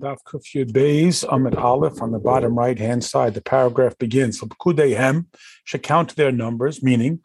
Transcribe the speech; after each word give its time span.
Daf 0.00 0.18
Kufyud 0.26 0.72
Beis, 0.72 1.24
Amid 1.30 1.56
Aleph 1.56 2.00
on 2.00 2.10
the 2.10 2.18
bottom 2.18 2.56
right 2.58 2.78
hand 2.78 3.04
side. 3.04 3.34
The 3.34 3.42
paragraph 3.42 3.98
begins. 3.98 4.40
Hem 4.40 5.26
should 5.64 5.82
count 5.82 6.16
their 6.16 6.32
numbers, 6.32 6.82
meaning 6.82 7.20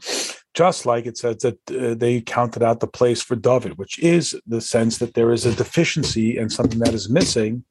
just 0.56 0.86
like 0.86 1.06
it 1.06 1.18
says 1.18 1.38
that 1.40 1.60
uh, 1.70 1.94
they 1.96 2.22
counted 2.22 2.64
out 2.64 2.80
the 2.80 2.88
place 2.88 3.22
for 3.22 3.36
David, 3.36 3.78
which 3.78 4.00
is 4.00 4.40
the 4.48 4.62
sense 4.62 4.98
that 4.98 5.14
there 5.14 5.32
is 5.34 5.46
a 5.46 5.54
deficiency 5.54 6.38
and 6.38 6.52
something 6.52 6.80
that 6.80 6.94
is 6.94 7.10
missing, 7.10 7.66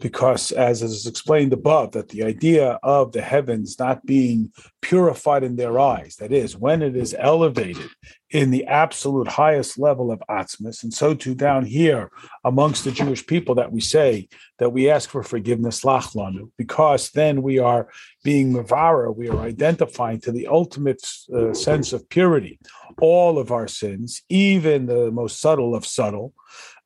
because 0.00 0.50
as 0.50 0.82
is 0.82 1.06
explained 1.06 1.52
above, 1.52 1.92
that 1.92 2.08
the 2.08 2.24
idea 2.24 2.80
of 2.82 3.12
the 3.12 3.22
heavens 3.22 3.78
not 3.78 4.04
being 4.04 4.52
purified 4.82 5.44
in 5.44 5.54
their 5.54 5.78
eyes, 5.78 6.16
that 6.16 6.32
is, 6.32 6.56
when 6.56 6.82
it 6.82 6.96
is 6.96 7.14
elevated 7.18 7.88
in 8.34 8.50
the 8.50 8.64
absolute 8.66 9.28
highest 9.28 9.78
level 9.78 10.10
of 10.10 10.20
atzmis, 10.28 10.82
and 10.82 10.92
so 10.92 11.14
too 11.14 11.36
down 11.36 11.64
here 11.64 12.10
amongst 12.44 12.82
the 12.82 12.90
Jewish 12.90 13.24
people 13.24 13.54
that 13.54 13.70
we 13.70 13.80
say 13.80 14.28
that 14.58 14.70
we 14.70 14.90
ask 14.90 15.08
for 15.08 15.22
forgiveness, 15.22 15.82
lachlanu, 15.84 16.50
because 16.58 17.10
then 17.10 17.42
we 17.42 17.60
are 17.60 17.88
being 18.24 18.52
mavara, 18.52 19.14
we 19.14 19.28
are 19.28 19.38
identifying 19.38 20.20
to 20.20 20.32
the 20.32 20.48
ultimate 20.48 21.00
uh, 21.32 21.54
sense 21.54 21.92
of 21.92 22.08
purity 22.08 22.58
all 23.00 23.38
of 23.38 23.52
our 23.52 23.68
sins, 23.68 24.22
even 24.28 24.86
the 24.86 25.12
most 25.12 25.40
subtle 25.40 25.74
of 25.76 25.86
subtle. 25.86 26.34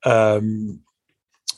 Um, 0.04 0.80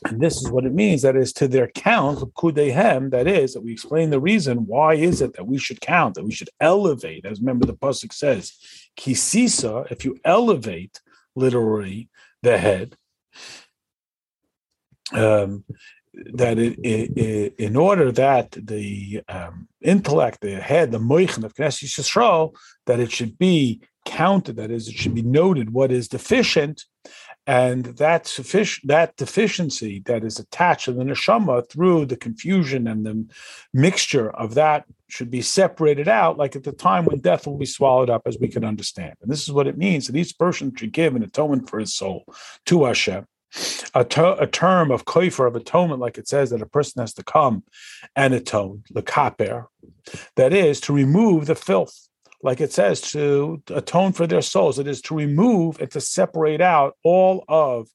and 0.07 0.21
this 0.21 0.41
is 0.41 0.51
what 0.51 0.65
it 0.65 0.73
means 0.73 1.03
that 1.03 1.17
is 1.17 1.33
to 1.35 1.49
their 1.49 1.69
count, 1.69 2.21
kudehem, 2.35 3.11
that 3.11 3.27
is, 3.27 3.53
that 3.53 3.63
we 3.63 3.73
explain 3.73 4.11
the 4.11 4.21
reason 4.21 4.67
why 4.67 4.95
is 4.95 5.21
it 5.21 5.35
that 5.35 5.47
we 5.47 5.59
should 5.59 5.81
count, 5.81 6.15
that 6.15 6.25
we 6.25 6.33
should 6.33 6.49
elevate, 6.61 7.27
as 7.27 7.41
remember 7.41 7.67
the 7.67 7.75
Pasuk 7.75 8.13
says, 8.13 8.53
kisisa, 8.99 9.91
if 9.91 10.05
you 10.05 10.19
elevate 10.25 11.01
literally 11.35 12.09
the 12.43 12.59
head, 12.59 12.97
um, 15.13 15.65
that 16.33 16.59
it, 16.59 16.79
it, 16.83 17.17
it, 17.17 17.55
in 17.59 17.77
order 17.77 18.11
that 18.13 18.51
the 18.53 19.23
um, 19.29 19.69
intellect, 19.81 20.41
the 20.41 20.61
head, 20.61 20.91
the 20.91 20.99
moichin 20.99 21.45
of 21.45 21.55
Knesset 21.55 21.85
Yisrael, 21.85 22.55
that 22.87 23.01
it 23.01 23.11
should 23.13 23.39
be 23.39 23.81
counted, 24.05 24.57
that 24.57 24.71
is, 24.71 24.89
it 24.89 24.97
should 24.97 25.15
be 25.15 25.23
noted 25.23 25.73
what 25.73 25.93
is 25.93 26.09
deficient, 26.09 26.85
and 27.47 27.85
that 27.85 28.27
sufficient 28.27 28.89
that 28.89 29.17
deficiency 29.17 30.03
that 30.07 30.25
is 30.25 30.39
attached 30.39 30.85
to 30.85 30.93
the 30.93 31.05
neshama 31.05 31.69
through 31.69 32.07
the 32.07 32.17
confusion 32.17 32.87
and 32.87 33.05
the 33.05 33.27
mixture 33.73 34.31
of 34.31 34.55
that 34.55 34.85
should 35.09 35.31
be 35.31 35.43
separated 35.43 36.07
out, 36.07 36.39
like 36.39 36.55
at 36.55 36.65
the 36.65 36.73
time 36.73 37.05
when 37.05 37.19
death 37.19 37.47
will 37.47 37.59
be 37.59 37.67
swallowed 37.67 38.11
up, 38.11 38.23
as 38.27 38.39
we 38.39 38.49
can 38.49 38.65
understand. 38.65 39.15
And 39.21 39.31
this 39.31 39.43
is 39.43 39.53
what 39.53 39.67
it 39.67 39.79
means 39.79 40.07
that 40.07 40.17
each 40.17 40.39
person 40.39 40.75
should 40.77 40.93
give 40.93 41.17
an 41.17 41.23
atonement 41.23 41.69
for 41.69 41.81
his 41.81 41.95
soul 41.95 42.25
to 42.67 42.85
Hashem 42.85 43.27
a, 43.95 44.07
a 44.39 44.47
term 44.47 44.91
of 44.91 45.05
koifer 45.05 45.47
of 45.47 45.57
atonement, 45.57 46.01
like 46.01 46.19
it 46.19 46.29
says 46.29 46.51
that 46.51 46.63
a 46.63 46.67
person 46.67 47.01
has 47.01 47.15
to 47.15 47.25
come 47.25 47.65
and 48.15 48.35
atone, 48.35 48.85
the 48.91 49.03
kaper, 49.03 49.67
that 50.37 50.53
is 50.53 50.81
to 50.83 50.93
remove 50.93 51.47
the 51.47 51.55
filth, 51.55 52.09
like 52.43 52.61
it 52.61 52.73
says 52.73 53.01
to 53.01 53.63
atone 53.69 54.13
for 54.13 54.27
their 54.27 54.43
souls. 54.43 54.79
It 54.79 54.87
is 54.87 55.03
to 55.03 55.15
remove 55.15 55.81
and 55.81 55.91
to 55.91 56.01
separate 56.01 56.61
out 56.61 56.97
all 57.05 57.45
of 57.49 57.89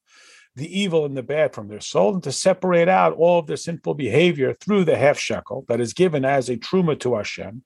the 0.55 0.79
evil 0.79 1.05
and 1.05 1.17
the 1.17 1.23
bad 1.23 1.53
from 1.53 1.67
their 1.67 1.81
soul 1.81 2.13
and 2.13 2.23
to 2.23 2.31
separate 2.31 2.87
out 2.87 3.13
all 3.13 3.39
of 3.39 3.47
their 3.47 3.57
sinful 3.57 3.93
behavior 3.93 4.53
through 4.53 4.85
the 4.85 4.97
half 4.97 5.19
shekel 5.19 5.65
that 5.67 5.81
is 5.81 5.93
given 5.93 6.23
as 6.23 6.47
a 6.47 6.55
truma 6.55 6.97
to 7.01 7.15
Hashem, 7.15 7.61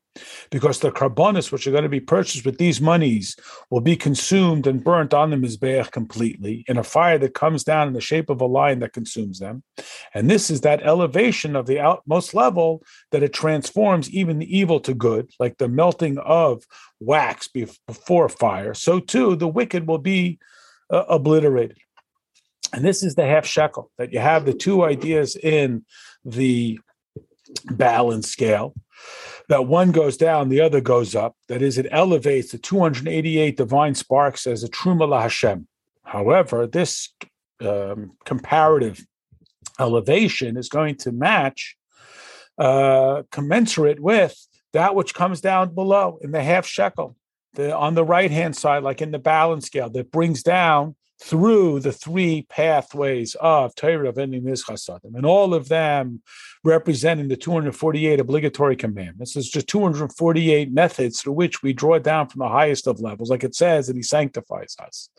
because 0.50 0.80
the 0.80 0.92
korbonos 0.92 1.52
which 1.52 1.68
are 1.68 1.72
going 1.72 1.84
to 1.84 1.90
be 1.90 2.00
purchased 2.00 2.46
with 2.46 2.58
these 2.58 2.82
monies 2.82 3.36
will 3.70 3.82
be 3.82 3.96
consumed 3.96 4.66
and 4.66 4.84
burnt 4.84 5.14
on 5.14 5.30
the 5.30 5.36
mizbeach 5.38 5.92
completely 5.92 6.66
in 6.68 6.78
a 6.78 6.84
fire 6.84 7.20
that 7.20 7.36
comes 7.36 7.64
down 7.64 7.88
in 7.88 7.94
the 7.94 8.02
shape 8.02 8.30
of 8.30 8.42
a 8.42 8.46
lion 8.46 8.80
that 8.80 8.94
consumes 8.94 9.38
them. 9.38 9.62
And 10.16 10.28
this 10.28 10.50
is 10.50 10.62
that 10.62 10.82
elevation 10.82 11.56
of 11.56 11.68
the 11.68 11.80
outmost 11.80 12.34
level 12.34 12.82
that 13.12 13.22
it 13.22 13.34
transforms 13.34 14.10
even 14.10 14.40
the 14.40 14.58
evil 14.58 14.80
to 14.82 14.96
good, 14.96 15.30
like 15.40 15.60
the 15.60 15.70
melting 15.70 16.18
of 16.18 16.66
wax 17.00 17.48
before 17.48 18.30
fire. 18.30 18.74
So 18.74 19.00
too 19.00 19.36
the 19.36 19.48
wicked 19.48 19.88
will 19.88 20.00
be 20.00 20.40
uh, 20.92 21.06
obliterated. 21.08 21.78
And 22.74 22.86
this 22.86 23.04
is 23.04 23.16
the 23.16 23.26
half 23.26 23.46
shekel 23.46 23.92
that 23.98 24.14
you 24.14 24.20
have 24.20 24.46
the 24.46 24.54
two 24.54 24.84
ideas 24.84 25.36
in 25.36 25.86
the 26.24 26.80
balance 27.66 28.30
scale 28.30 28.74
that 29.50 29.66
one 29.66 29.92
goes 29.92 30.16
down, 30.16 30.50
the 30.50 30.62
other 30.62 30.80
goes 30.80 31.16
up. 31.16 31.36
That 31.48 31.62
is, 31.62 31.78
it 31.78 31.88
elevates 31.92 32.52
the 32.52 32.60
288 32.60 33.58
divine 33.58 33.96
sparks 33.96 34.46
as 34.46 34.64
a 34.64 34.70
truma 34.70 35.20
Hashem. 35.20 35.68
However, 36.04 36.68
this 36.68 37.10
um, 37.60 38.12
comparative 38.26 39.06
elevation 39.80 40.56
is 40.56 40.70
going 40.70 40.96
to 40.98 41.12
match, 41.12 41.76
uh, 42.58 43.24
commensurate 43.32 44.00
with 44.00 44.38
that 44.74 44.94
which 44.94 45.16
comes 45.16 45.42
down 45.42 45.74
below 45.74 46.20
in 46.22 46.32
the 46.32 46.44
half 46.44 46.66
shekel, 46.66 47.16
the, 47.56 47.76
on 47.76 47.96
the 47.96 48.06
right 48.06 48.30
hand 48.30 48.56
side, 48.56 48.84
like 48.84 49.02
in 49.02 49.12
the 49.12 49.20
balance 49.20 49.66
scale, 49.66 49.90
that 49.90 50.12
brings 50.12 50.44
down 50.44 50.96
through 51.22 51.82
the 51.82 51.92
three 51.92 52.46
pathways 52.50 53.36
of 53.36 53.76
Torah, 53.76 54.12
Avending 54.12 54.44
Chasadim, 54.44 55.16
and 55.16 55.26
all 55.26 55.54
of 55.54 55.68
them 55.68 56.22
representing 56.64 57.28
the 57.28 57.36
248 57.36 58.20
obligatory 58.20 58.76
commandments. 58.76 59.34
There's 59.34 59.50
just 59.50 59.68
248 59.68 60.72
methods 60.72 61.22
through 61.22 61.34
which 61.34 61.62
we 61.62 61.74
draw 61.74 62.00
down 62.00 62.30
from 62.30 62.40
the 62.40 62.50
highest 62.50 62.88
of 62.88 63.02
levels, 63.02 63.30
like 63.30 63.44
it 63.44 63.56
says 63.56 63.88
that 63.88 63.96
He 63.96 64.04
sanctifies 64.04 64.76
us. 64.80 65.10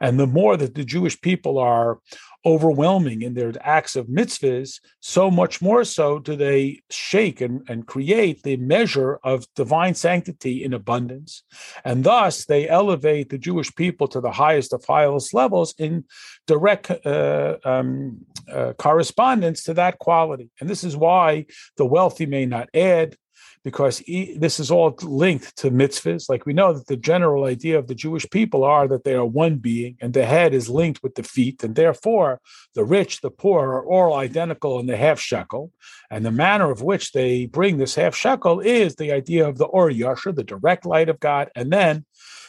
And 0.00 0.18
the 0.18 0.26
more 0.26 0.56
that 0.56 0.74
the 0.74 0.84
Jewish 0.84 1.20
people 1.20 1.58
are 1.58 1.98
overwhelming 2.44 3.22
in 3.22 3.34
their 3.34 3.52
acts 3.60 3.96
of 3.96 4.06
mitzvahs, 4.06 4.80
so 5.00 5.30
much 5.30 5.62
more 5.62 5.84
so 5.84 6.18
do 6.18 6.36
they 6.36 6.82
shake 6.90 7.40
and, 7.40 7.62
and 7.68 7.86
create 7.86 8.42
the 8.42 8.56
measure 8.56 9.18
of 9.22 9.46
divine 9.54 9.94
sanctity 9.94 10.64
in 10.64 10.72
abundance. 10.72 11.42
And 11.84 12.04
thus 12.04 12.44
they 12.44 12.68
elevate 12.68 13.28
the 13.28 13.38
Jewish 13.38 13.74
people 13.74 14.08
to 14.08 14.20
the 14.20 14.32
highest 14.32 14.72
of 14.72 14.84
highest 14.84 15.34
levels 15.34 15.74
in 15.78 16.04
direct 16.46 16.90
uh, 17.06 17.56
um, 17.64 18.26
uh, 18.50 18.72
correspondence 18.74 19.62
to 19.64 19.74
that 19.74 19.98
quality. 19.98 20.50
And 20.60 20.68
this 20.68 20.84
is 20.84 20.96
why 20.96 21.46
the 21.76 21.86
wealthy 21.86 22.26
may 22.26 22.46
not 22.46 22.68
add, 22.74 23.16
because 23.64 24.02
this 24.36 24.58
is 24.58 24.70
all 24.70 24.96
linked 25.02 25.56
to 25.58 25.70
mitzvahs. 25.70 26.28
Like 26.28 26.46
we 26.46 26.52
know 26.52 26.72
that 26.72 26.86
the 26.86 26.96
general 26.96 27.44
idea 27.44 27.78
of 27.78 27.86
the 27.86 27.94
Jewish 27.94 28.28
people 28.30 28.64
are 28.64 28.88
that 28.88 29.04
they 29.04 29.14
are 29.14 29.24
one 29.24 29.56
being, 29.56 29.96
and 30.00 30.12
the 30.12 30.26
head 30.26 30.52
is 30.52 30.68
linked 30.68 31.02
with 31.02 31.14
the 31.14 31.22
feet, 31.22 31.62
and 31.62 31.74
therefore 31.74 32.40
the 32.74 32.84
rich, 32.84 33.20
the 33.20 33.30
poor 33.30 33.68
are 33.68 33.86
all 33.86 34.14
identical 34.14 34.80
in 34.80 34.86
the 34.86 34.96
half 34.96 35.20
shekel. 35.20 35.70
And 36.10 36.24
the 36.24 36.32
manner 36.32 36.70
of 36.70 36.82
which 36.82 37.12
they 37.12 37.46
bring 37.46 37.78
this 37.78 37.94
half 37.94 38.14
shekel 38.14 38.60
is 38.60 38.96
the 38.96 39.12
idea 39.12 39.48
of 39.48 39.58
the 39.58 39.64
Or 39.66 39.90
Yasher, 39.90 40.34
the 40.34 40.44
direct 40.44 40.84
light 40.84 41.08
of 41.08 41.20
God, 41.20 41.50
and 41.54 41.70
then 41.72 42.04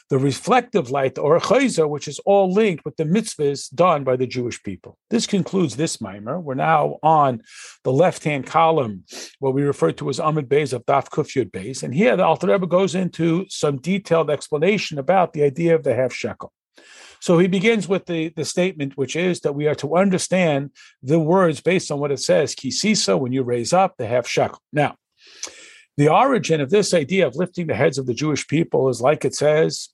the 0.09 0.17
reflective 0.17 0.91
light, 0.91 1.17
or 1.17 1.39
chayzer, 1.39 1.89
which 1.89 2.07
is 2.07 2.19
all 2.19 2.51
linked 2.51 2.85
with 2.85 2.97
the 2.97 3.05
mitzvahs 3.05 3.73
done 3.73 4.03
by 4.03 4.15
the 4.15 4.27
Jewish 4.27 4.61
people. 4.61 4.97
This 5.09 5.25
concludes 5.25 5.75
this 5.75 6.01
mimer. 6.01 6.39
We're 6.39 6.55
now 6.55 6.99
on 7.01 7.41
the 7.83 7.91
left-hand 7.91 8.45
column, 8.45 9.05
what 9.39 9.53
we 9.53 9.63
refer 9.63 9.91
to 9.93 10.09
as 10.09 10.19
Amid 10.19 10.49
Beis 10.49 10.73
of 10.73 10.85
Daf 10.85 11.09
Kufyud 11.09 11.51
Beis. 11.51 11.83
And 11.83 11.95
here 11.95 12.15
the 12.15 12.25
Alter 12.25 12.47
Rebbe 12.47 12.67
goes 12.67 12.95
into 12.95 13.45
some 13.49 13.77
detailed 13.77 14.29
explanation 14.29 14.99
about 14.99 15.33
the 15.33 15.43
idea 15.43 15.73
of 15.75 15.83
the 15.83 15.95
half 15.95 16.13
shekel. 16.13 16.51
So 17.19 17.39
he 17.39 17.47
begins 17.47 17.87
with 17.87 18.05
the, 18.05 18.33
the 18.35 18.43
statement, 18.43 18.97
which 18.97 19.15
is 19.15 19.39
that 19.41 19.55
we 19.55 19.67
are 19.67 19.75
to 19.75 19.95
understand 19.95 20.71
the 21.01 21.19
words 21.19 21.61
based 21.61 21.89
on 21.89 21.99
what 21.99 22.11
it 22.11 22.19
says, 22.19 22.53
kisisa, 22.53 23.17
when 23.17 23.31
you 23.31 23.43
raise 23.43 23.71
up 23.71 23.95
the 23.97 24.07
half 24.07 24.27
shekel. 24.27 24.59
Now, 24.73 24.97
the 25.97 26.09
origin 26.09 26.61
of 26.61 26.69
this 26.69 26.93
idea 26.93 27.27
of 27.27 27.35
lifting 27.35 27.67
the 27.67 27.75
heads 27.75 27.97
of 27.97 28.05
the 28.05 28.13
Jewish 28.13 28.47
people 28.47 28.89
is 28.89 29.01
like 29.01 29.25
it 29.25 29.35
says 29.35 29.89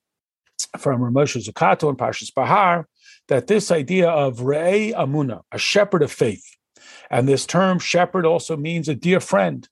from 0.78 1.02
Ramosha 1.02 1.46
Zucato 1.46 1.90
and 1.90 1.98
Pashas 1.98 2.34
Bahar 2.34 2.88
that 3.28 3.48
this 3.48 3.72
idea 3.72 4.10
of 4.10 4.40
Re'e 4.40 4.94
Amuna, 4.94 5.42
a 5.52 5.58
shepherd 5.58 6.02
of 6.02 6.12
faith, 6.12 6.46
and 7.10 7.28
this 7.28 7.46
term 7.46 7.80
shepherd 7.80 8.26
also 8.26 8.56
means 8.56 8.88
a 8.88 8.96
dear 8.96 9.20
friend. 9.20 9.68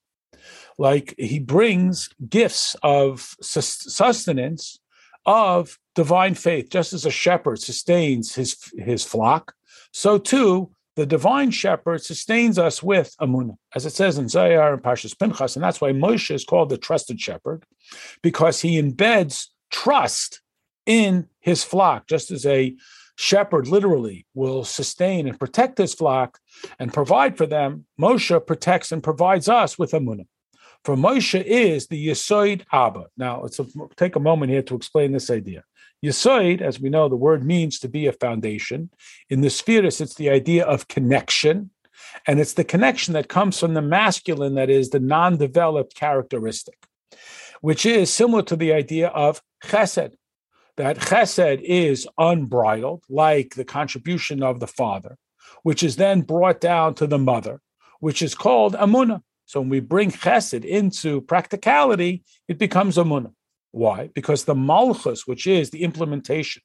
Like 0.76 1.14
he 1.18 1.38
brings 1.40 2.08
gifts 2.28 2.76
of 2.82 3.34
sustenance 3.40 4.78
of 5.26 5.78
divine 5.94 6.34
faith, 6.34 6.70
just 6.70 6.92
as 6.92 7.04
a 7.04 7.10
shepherd 7.10 7.60
sustains 7.60 8.34
his, 8.34 8.56
his 8.78 9.04
flock, 9.04 9.54
so 9.92 10.18
too 10.18 10.70
the 10.98 11.06
divine 11.06 11.52
shepherd 11.52 12.02
sustains 12.02 12.58
us 12.58 12.82
with 12.82 13.14
Amunah, 13.20 13.56
as 13.72 13.86
it 13.86 13.92
says 13.92 14.18
in 14.18 14.28
Zohar 14.28 14.74
and 14.74 14.82
Pashas 14.82 15.16
Pinchas, 15.16 15.54
and 15.54 15.62
that's 15.62 15.80
why 15.80 15.92
Moshe 15.92 16.34
is 16.34 16.44
called 16.44 16.70
the 16.70 16.76
trusted 16.76 17.20
shepherd, 17.20 17.62
because 18.20 18.60
he 18.60 18.82
embeds 18.82 19.46
trust 19.70 20.40
in 20.86 21.28
his 21.38 21.62
flock, 21.62 22.08
just 22.08 22.32
as 22.32 22.44
a 22.44 22.74
shepherd 23.14 23.68
literally 23.68 24.26
will 24.34 24.64
sustain 24.64 25.28
and 25.28 25.38
protect 25.38 25.78
his 25.78 25.94
flock 25.94 26.40
and 26.80 26.92
provide 26.92 27.38
for 27.38 27.46
them. 27.46 27.86
Moshe 28.00 28.44
protects 28.44 28.90
and 28.90 29.00
provides 29.00 29.48
us 29.48 29.78
with 29.78 29.92
Amunah. 29.92 30.26
For 30.84 30.96
Moshe 30.96 31.40
is 31.44 31.86
the 31.86 32.08
Yesoid 32.08 32.62
Abba. 32.72 33.06
Now, 33.16 33.42
let's 33.42 33.60
take 33.96 34.16
a 34.16 34.20
moment 34.20 34.50
here 34.50 34.62
to 34.62 34.74
explain 34.74 35.12
this 35.12 35.30
idea. 35.30 35.62
Yesoid, 36.04 36.60
as 36.60 36.80
we 36.80 36.90
know, 36.90 37.08
the 37.08 37.16
word 37.16 37.44
means 37.44 37.78
to 37.80 37.88
be 37.88 38.06
a 38.06 38.12
foundation. 38.12 38.90
In 39.28 39.40
the 39.40 39.50
Spheres, 39.50 40.00
it's 40.00 40.14
the 40.14 40.30
idea 40.30 40.64
of 40.64 40.88
connection. 40.88 41.70
And 42.26 42.38
it's 42.40 42.54
the 42.54 42.64
connection 42.64 43.14
that 43.14 43.28
comes 43.28 43.58
from 43.58 43.74
the 43.74 43.82
masculine 43.82 44.54
that 44.54 44.70
is 44.70 44.90
the 44.90 45.00
non 45.00 45.36
developed 45.36 45.94
characteristic, 45.94 46.78
which 47.60 47.84
is 47.84 48.12
similar 48.12 48.42
to 48.44 48.56
the 48.56 48.72
idea 48.72 49.08
of 49.08 49.42
chesed, 49.64 50.14
that 50.76 50.98
chesed 50.98 51.60
is 51.62 52.06
unbridled, 52.18 53.02
like 53.08 53.56
the 53.56 53.64
contribution 53.64 54.42
of 54.44 54.60
the 54.60 54.66
father, 54.68 55.18
which 55.64 55.82
is 55.82 55.96
then 55.96 56.20
brought 56.22 56.60
down 56.60 56.94
to 56.94 57.06
the 57.06 57.18
mother, 57.18 57.60
which 57.98 58.22
is 58.22 58.34
called 58.34 58.74
amuna. 58.74 59.22
So 59.46 59.60
when 59.60 59.70
we 59.70 59.80
bring 59.80 60.12
chesed 60.12 60.64
into 60.64 61.20
practicality, 61.22 62.22
it 62.46 62.58
becomes 62.58 62.96
amuna. 62.96 63.32
Why? 63.70 64.10
Because 64.14 64.44
the 64.44 64.54
malchus, 64.54 65.26
which 65.26 65.46
is 65.46 65.70
the 65.70 65.82
implementation, 65.82 66.62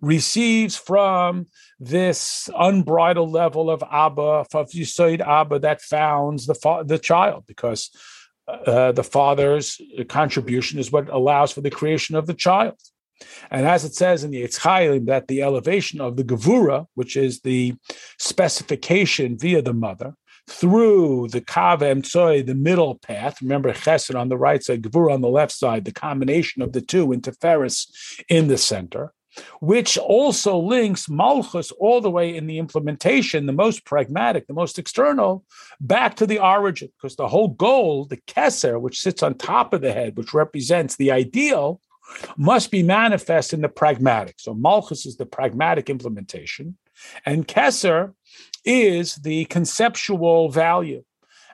receives 0.00 0.76
from 0.76 1.46
this 1.80 2.48
unbridled 2.56 3.30
level 3.30 3.70
of 3.70 3.82
Abba, 3.90 4.44
of 4.54 4.70
Yisoid 4.70 5.20
Abba, 5.20 5.60
that 5.60 5.80
founds 5.80 6.46
the, 6.46 6.54
fa- 6.54 6.84
the 6.84 6.98
child, 6.98 7.44
because 7.46 7.90
uh, 8.48 8.92
the 8.92 9.04
father's 9.04 9.80
contribution 10.08 10.78
is 10.78 10.92
what 10.92 11.08
allows 11.08 11.52
for 11.52 11.62
the 11.62 11.70
creation 11.70 12.16
of 12.16 12.26
the 12.26 12.34
child. 12.34 12.76
And 13.50 13.66
as 13.66 13.84
it 13.84 13.94
says 13.94 14.24
in 14.24 14.30
the 14.30 14.42
Eitz 14.42 14.58
Chaim, 14.58 15.06
that 15.06 15.28
the 15.28 15.42
elevation 15.42 16.00
of 16.00 16.16
the 16.16 16.24
Gevura, 16.24 16.86
which 16.94 17.16
is 17.16 17.40
the 17.40 17.74
specification 18.18 19.38
via 19.38 19.62
the 19.62 19.72
mother, 19.72 20.14
through 20.48 21.28
the 21.28 21.40
Kav 21.40 21.80
Emtsoy, 21.80 22.44
the 22.44 22.54
middle 22.54 22.96
path. 22.96 23.40
Remember 23.40 23.72
Chesed 23.72 24.18
on 24.18 24.28
the 24.28 24.36
right 24.36 24.62
side, 24.62 24.82
Gevura 24.82 25.14
on 25.14 25.20
the 25.20 25.28
left 25.28 25.52
side, 25.52 25.84
the 25.84 25.92
combination 25.92 26.62
of 26.62 26.72
the 26.72 26.80
two 26.80 27.12
in 27.12 27.20
Tiferes 27.20 27.86
in 28.28 28.48
the 28.48 28.58
center 28.58 29.12
which 29.60 29.96
also 29.96 30.58
links 30.58 31.08
Malchus 31.08 31.70
all 31.72 32.00
the 32.00 32.10
way 32.10 32.36
in 32.36 32.46
the 32.46 32.58
implementation, 32.58 33.46
the 33.46 33.52
most 33.52 33.84
pragmatic, 33.84 34.46
the 34.46 34.52
most 34.52 34.78
external, 34.78 35.44
back 35.80 36.16
to 36.16 36.26
the 36.26 36.38
origin. 36.38 36.90
Because 36.96 37.16
the 37.16 37.28
whole 37.28 37.48
goal, 37.48 38.04
the 38.04 38.18
Keser, 38.18 38.80
which 38.80 39.00
sits 39.00 39.22
on 39.22 39.34
top 39.34 39.72
of 39.72 39.80
the 39.80 39.92
head, 39.92 40.16
which 40.16 40.34
represents 40.34 40.96
the 40.96 41.10
ideal, 41.10 41.80
must 42.36 42.70
be 42.70 42.82
manifest 42.82 43.54
in 43.54 43.62
the 43.62 43.68
pragmatic. 43.68 44.34
So 44.38 44.54
Malchus 44.54 45.06
is 45.06 45.16
the 45.16 45.26
pragmatic 45.26 45.88
implementation, 45.88 46.76
and 47.24 47.48
Keser 47.48 48.12
is 48.64 49.16
the 49.16 49.44
conceptual 49.46 50.50
value. 50.50 51.04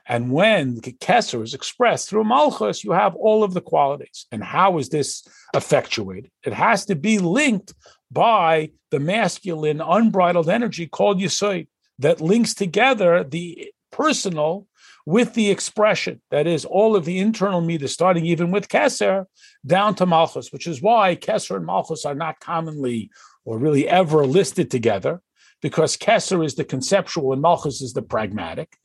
And 0.05 0.31
when 0.31 0.75
the 0.75 0.93
Kesser 0.93 1.43
is 1.43 1.53
expressed 1.53 2.09
through 2.09 2.23
Malchus, 2.23 2.83
you 2.83 2.91
have 2.93 3.13
all 3.15 3.43
of 3.43 3.53
the 3.53 3.61
qualities. 3.61 4.25
And 4.31 4.43
how 4.43 4.79
is 4.79 4.89
this 4.89 5.27
effectuated? 5.53 6.31
It 6.43 6.53
has 6.53 6.85
to 6.85 6.95
be 6.95 7.19
linked 7.19 7.75
by 8.11 8.71
the 8.89 8.99
masculine, 8.99 9.81
unbridled 9.81 10.49
energy 10.49 10.87
called 10.87 11.19
Yisoid 11.19 11.67
that 11.99 12.21
links 12.21 12.55
together 12.55 13.23
the 13.23 13.71
personal 13.91 14.65
with 15.05 15.35
the 15.35 15.51
expression. 15.51 16.21
That 16.31 16.47
is, 16.47 16.65
all 16.65 16.95
of 16.95 17.05
the 17.05 17.19
internal 17.19 17.61
meter, 17.61 17.87
starting 17.87 18.25
even 18.25 18.51
with 18.51 18.67
Kesser, 18.67 19.25
down 19.65 19.95
to 19.95 20.05
Malchus, 20.05 20.51
which 20.51 20.65
is 20.65 20.81
why 20.81 21.15
Kesser 21.15 21.55
and 21.55 21.65
Malchus 21.65 22.05
are 22.05 22.15
not 22.15 22.39
commonly 22.39 23.11
or 23.45 23.57
really 23.57 23.87
ever 23.87 24.25
listed 24.25 24.71
together, 24.71 25.21
because 25.61 25.97
Kesser 25.97 26.43
is 26.43 26.55
the 26.55 26.63
conceptual 26.63 27.33
and 27.33 27.41
Malchus 27.41 27.81
is 27.81 27.93
the 27.93 28.01
pragmatic 28.01 28.77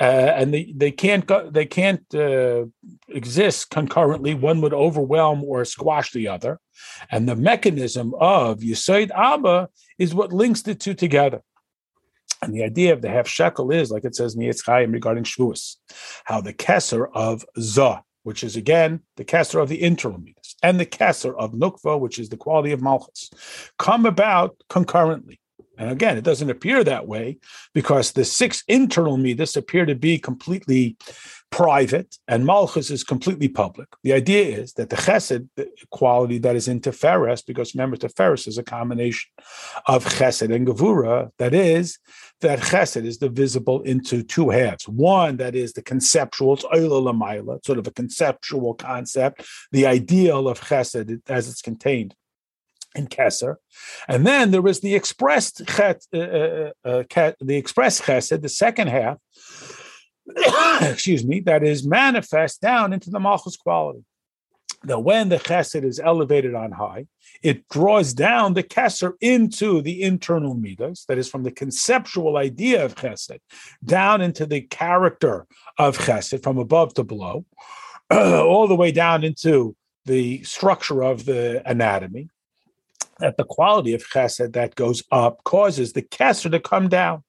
uh, 0.00 0.04
and 0.04 0.52
they, 0.52 0.72
they 0.74 0.90
can't 0.90 1.24
go, 1.26 1.48
they 1.48 1.66
can't 1.66 2.02
uh, 2.14 2.64
exist 3.08 3.70
concurrently. 3.70 4.34
One 4.34 4.60
would 4.60 4.74
overwhelm 4.74 5.44
or 5.44 5.64
squash 5.64 6.10
the 6.10 6.28
other, 6.28 6.58
and 7.10 7.28
the 7.28 7.36
mechanism 7.36 8.12
of 8.18 8.58
Yisoid 8.58 9.10
Abba 9.12 9.68
is 9.98 10.14
what 10.14 10.32
links 10.32 10.62
the 10.62 10.74
two 10.74 10.94
together. 10.94 11.42
And 12.42 12.52
the 12.52 12.64
idea 12.64 12.92
of 12.92 13.02
the 13.02 13.08
half 13.08 13.28
shekel 13.28 13.70
is, 13.70 13.90
like 13.90 14.04
it 14.04 14.16
says 14.16 14.34
in 14.34 14.42
Eitz 14.42 14.66
Chaim 14.66 14.90
regarding 14.90 15.24
Shavuos, 15.24 15.76
how 16.24 16.40
the 16.40 16.52
kesser 16.52 17.06
of 17.14 17.44
Zah, 17.58 18.02
which 18.24 18.42
is 18.42 18.56
again 18.56 19.00
the 19.16 19.24
kesser 19.24 19.62
of 19.62 19.68
the 19.68 19.80
internal 19.80 20.20
and 20.62 20.80
the 20.80 20.86
kesser 20.86 21.34
of 21.38 21.52
Nukva, 21.52 21.98
which 22.00 22.18
is 22.18 22.30
the 22.30 22.36
quality 22.36 22.72
of 22.72 22.82
Malchus, 22.82 23.30
come 23.78 24.06
about 24.06 24.56
concurrently. 24.68 25.38
And 25.78 25.90
again, 25.90 26.16
it 26.16 26.24
doesn't 26.24 26.50
appear 26.50 26.84
that 26.84 27.06
way 27.06 27.38
because 27.72 28.12
the 28.12 28.24
six 28.24 28.62
internal 28.68 29.16
midas 29.16 29.56
appear 29.56 29.86
to 29.86 29.94
be 29.94 30.18
completely 30.18 30.96
private 31.50 32.18
and 32.26 32.44
Malchus 32.44 32.90
is 32.90 33.04
completely 33.04 33.48
public. 33.48 33.88
The 34.02 34.12
idea 34.12 34.58
is 34.58 34.72
that 34.72 34.90
the 34.90 34.96
chesed 34.96 35.48
quality 35.90 36.38
that 36.38 36.56
is 36.56 36.66
in 36.66 36.80
Teferes, 36.80 37.46
because 37.46 37.74
remember, 37.74 37.96
Teferes 37.96 38.48
is 38.48 38.58
a 38.58 38.64
combination 38.64 39.30
of 39.86 40.04
chesed 40.04 40.52
and 40.52 40.66
gevura, 40.66 41.30
that 41.38 41.54
is, 41.54 41.98
that 42.40 42.58
chesed 42.58 43.04
is 43.04 43.18
divisible 43.18 43.82
into 43.82 44.24
two 44.24 44.50
halves. 44.50 44.88
One 44.88 45.36
that 45.36 45.54
is 45.54 45.74
the 45.74 45.82
conceptual, 45.82 46.54
it's 46.54 47.66
sort 47.66 47.78
of 47.78 47.86
a 47.86 47.92
conceptual 47.92 48.74
concept, 48.74 49.46
the 49.70 49.86
ideal 49.86 50.48
of 50.48 50.60
chesed 50.60 51.20
as 51.28 51.48
it's 51.48 51.62
contained 51.62 52.16
in 52.94 53.08
Kesser, 53.08 53.56
and 54.08 54.26
then 54.26 54.50
there 54.50 54.62
was 54.62 54.80
the 54.80 54.94
expressed 54.94 55.66
chet, 55.66 56.04
uh, 56.12 56.18
uh, 56.18 56.70
uh, 56.84 57.32
the 57.40 57.56
expressed 57.56 58.02
chesed, 58.02 58.40
the 58.40 58.48
second 58.48 58.88
half. 58.88 59.18
excuse 60.80 61.24
me, 61.24 61.40
that 61.40 61.62
is 61.62 61.86
manifest 61.86 62.60
down 62.60 62.92
into 62.92 63.10
the 63.10 63.20
malchus 63.20 63.56
quality. 63.56 64.04
Now, 64.84 64.98
when 64.98 65.30
the 65.30 65.36
chesed 65.36 65.84
is 65.84 65.98
elevated 65.98 66.54
on 66.54 66.72
high, 66.72 67.06
it 67.42 67.66
draws 67.68 68.12
down 68.12 68.54
the 68.54 68.62
kesser 68.62 69.14
into 69.20 69.80
the 69.80 70.02
internal 70.02 70.54
midas, 70.54 71.04
that 71.08 71.18
is 71.18 71.28
from 71.28 71.42
the 71.42 71.50
conceptual 71.50 72.36
idea 72.36 72.84
of 72.84 72.94
chesed, 72.94 73.38
down 73.84 74.20
into 74.20 74.44
the 74.46 74.60
character 74.60 75.46
of 75.78 75.98
chesed, 75.98 76.42
from 76.42 76.58
above 76.58 76.94
to 76.94 77.04
below, 77.04 77.46
all 78.10 78.68
the 78.68 78.76
way 78.76 78.92
down 78.92 79.24
into 79.24 79.74
the 80.04 80.42
structure 80.42 81.02
of 81.02 81.24
the 81.24 81.62
anatomy 81.68 82.28
that 83.18 83.36
the 83.36 83.44
quality 83.44 83.94
of 83.94 84.04
chesed 84.04 84.52
that 84.52 84.74
goes 84.74 85.02
up 85.10 85.42
causes 85.44 85.92
the 85.92 86.02
kesser 86.02 86.50
to 86.50 86.60
come 86.60 86.88
down. 86.88 87.22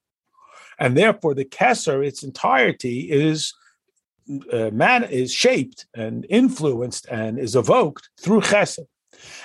And 0.77 0.98
therefore, 0.98 1.34
the 1.34 1.46
kesser, 1.46 2.05
its 2.05 2.24
entirety, 2.24 3.12
is 3.12 3.53
uh, 4.51 4.72
man 4.72 5.03
is 5.03 5.32
shaped 5.32 5.86
and 5.94 6.25
influenced 6.29 7.08
and 7.08 7.39
is 7.39 7.55
evoked 7.55 8.10
through 8.20 8.41
chesed. 8.41 8.88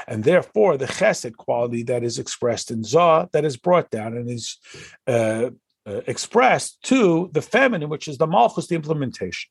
And 0.06 0.24
therefore, 0.24 0.76
the 0.76 0.86
chesed 0.86 1.36
quality 1.36 1.82
that 1.84 2.02
is 2.02 2.18
expressed 2.18 2.70
in 2.70 2.82
Zah, 2.82 3.26
that 3.32 3.44
is 3.44 3.56
brought 3.56 3.90
down 3.90 4.16
and 4.16 4.28
is 4.28 4.58
uh, 5.06 5.50
uh, 5.86 6.00
expressed 6.06 6.82
to 6.84 7.30
the 7.32 7.42
feminine, 7.42 7.88
which 7.88 8.08
is 8.08 8.18
the 8.18 8.26
malchus, 8.26 8.66
the 8.66 8.74
implementation. 8.74 9.50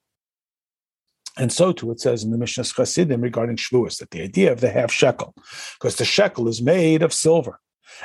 And 1.37 1.51
so 1.51 1.71
too 1.71 1.91
it 1.91 1.99
says 1.99 2.23
in 2.23 2.31
the 2.31 2.37
Mishnas 2.37 2.75
Chassidim 2.75 3.21
regarding 3.21 3.55
Shavuos 3.55 3.99
that 3.99 4.11
the 4.11 4.21
idea 4.21 4.51
of 4.51 4.61
the 4.61 4.69
half 4.69 4.91
shekel, 4.91 5.33
because 5.79 5.95
the 5.95 6.05
shekel 6.05 6.47
is 6.47 6.61
made 6.61 7.01
of 7.01 7.13
silver, 7.13 7.59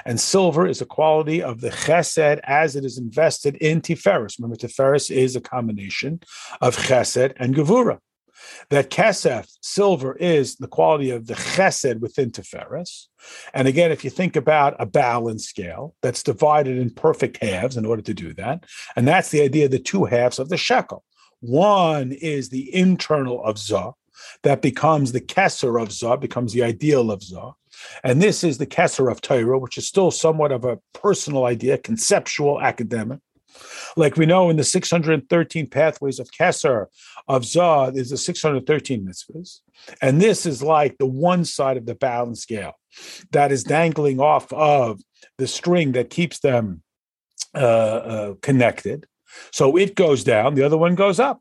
and 0.04 0.20
silver 0.20 0.66
is 0.66 0.80
a 0.80 0.86
quality 0.86 1.42
of 1.42 1.60
the 1.60 1.70
chesed 1.70 2.40
as 2.44 2.76
it 2.76 2.84
is 2.84 2.98
invested 2.98 3.56
in 3.56 3.80
tiferes. 3.80 4.38
Remember, 4.38 4.56
tiferes 4.56 5.10
is 5.10 5.36
a 5.36 5.40
combination 5.40 6.20
of 6.60 6.76
chesed 6.76 7.34
and 7.36 7.54
gevura. 7.54 7.98
That 8.70 8.90
kesef, 8.90 9.48
silver, 9.62 10.16
is 10.16 10.56
the 10.56 10.68
quality 10.68 11.10
of 11.10 11.26
the 11.26 11.34
chesed 11.34 12.00
within 12.00 12.30
tiferes. 12.30 13.06
And 13.52 13.68
again, 13.68 13.92
if 13.92 14.04
you 14.04 14.10
think 14.10 14.36
about 14.36 14.76
a 14.78 14.86
balance 14.86 15.46
scale 15.46 15.94
that's 16.02 16.22
divided 16.22 16.78
in 16.78 16.90
perfect 16.90 17.42
halves 17.42 17.76
in 17.76 17.86
order 17.86 18.02
to 18.02 18.14
do 18.14 18.34
that, 18.34 18.64
and 18.96 19.06
that's 19.06 19.30
the 19.30 19.42
idea 19.42 19.66
of 19.66 19.70
the 19.70 19.78
two 19.78 20.04
halves 20.04 20.38
of 20.38 20.48
the 20.48 20.56
shekel. 20.56 21.04
One 21.44 22.12
is 22.12 22.48
the 22.48 22.74
internal 22.74 23.44
of 23.44 23.58
Zah, 23.58 23.92
that 24.42 24.62
becomes 24.62 25.12
the 25.12 25.20
Kesser 25.20 25.80
of 25.80 25.92
Zah, 25.92 26.16
becomes 26.16 26.54
the 26.54 26.62
ideal 26.62 27.10
of 27.10 27.22
Zah. 27.22 27.52
And 28.02 28.22
this 28.22 28.42
is 28.42 28.56
the 28.56 28.66
Kesser 28.66 29.10
of 29.10 29.20
Torah, 29.20 29.58
which 29.58 29.76
is 29.76 29.86
still 29.86 30.10
somewhat 30.10 30.52
of 30.52 30.64
a 30.64 30.78
personal 30.94 31.44
idea, 31.44 31.76
conceptual, 31.76 32.62
academic. 32.62 33.20
Like 33.94 34.16
we 34.16 34.24
know 34.24 34.48
in 34.48 34.56
the 34.56 34.64
613 34.64 35.66
pathways 35.68 36.18
of 36.18 36.30
Kesser 36.30 36.86
of 37.28 37.44
Zah, 37.44 37.90
there's 37.90 38.10
the 38.10 38.16
613 38.16 39.06
mitzvahs. 39.06 39.60
And 40.00 40.22
this 40.22 40.46
is 40.46 40.62
like 40.62 40.96
the 40.98 41.06
one 41.06 41.44
side 41.44 41.76
of 41.76 41.84
the 41.84 41.94
balance 41.94 42.40
scale 42.40 42.72
that 43.32 43.52
is 43.52 43.64
dangling 43.64 44.18
off 44.18 44.50
of 44.52 45.00
the 45.36 45.46
string 45.46 45.92
that 45.92 46.08
keeps 46.10 46.40
them 46.40 46.82
uh, 47.54 47.58
uh, 47.58 48.34
connected. 48.40 49.06
So 49.52 49.76
it 49.76 49.94
goes 49.94 50.24
down, 50.24 50.54
the 50.54 50.64
other 50.64 50.78
one 50.78 50.94
goes 50.94 51.20
up. 51.20 51.40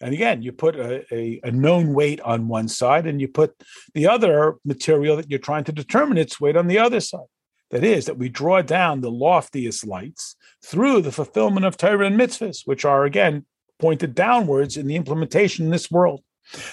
And 0.00 0.12
again, 0.12 0.42
you 0.42 0.52
put 0.52 0.76
a, 0.76 1.06
a, 1.14 1.40
a, 1.42 1.50
known 1.50 1.94
weight 1.94 2.20
on 2.20 2.48
one 2.48 2.68
side 2.68 3.06
and 3.06 3.20
you 3.20 3.28
put 3.28 3.54
the 3.94 4.06
other 4.06 4.56
material 4.64 5.16
that 5.16 5.30
you're 5.30 5.38
trying 5.38 5.64
to 5.64 5.72
determine 5.72 6.18
its 6.18 6.38
weight 6.38 6.56
on 6.56 6.66
the 6.66 6.78
other 6.78 7.00
side. 7.00 7.26
That 7.70 7.82
is, 7.82 8.04
that 8.06 8.18
we 8.18 8.28
draw 8.28 8.62
down 8.62 9.00
the 9.00 9.10
loftiest 9.10 9.86
lights 9.86 10.36
through 10.64 11.00
the 11.02 11.10
fulfillment 11.10 11.66
of 11.66 11.76
Torah 11.76 12.06
and 12.06 12.18
mitzvahs, 12.18 12.62
which 12.64 12.84
are 12.84 13.04
again 13.04 13.44
pointed 13.78 14.14
downwards 14.14 14.76
in 14.76 14.86
the 14.86 14.96
implementation 14.96 15.64
in 15.64 15.70
this 15.70 15.90
world. 15.90 16.22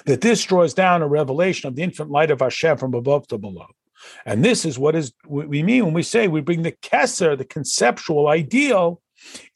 That 0.06 0.22
this 0.22 0.44
draws 0.44 0.74
down 0.76 1.02
a 1.02 1.08
revelation 1.08 1.68
of 1.68 1.76
the 1.76 1.82
infinite 1.82 2.12
light 2.12 2.30
of 2.30 2.42
Hashem 2.42 2.78
from 2.78 2.94
above 2.94 3.28
to 3.30 3.40
below. 3.40 3.68
And 4.26 4.46
this 4.46 4.66
is 4.66 4.78
what 4.78 4.96
is 4.96 5.14
what 5.26 5.48
we 5.48 5.64
mean 5.64 5.86
when 5.86 5.94
we 5.94 6.04
say 6.04 6.28
we 6.28 6.42
bring 6.42 6.62
the 6.62 6.74
Kesser, 6.74 7.38
the 7.38 7.46
conceptual 7.46 8.28
ideal, 8.28 9.02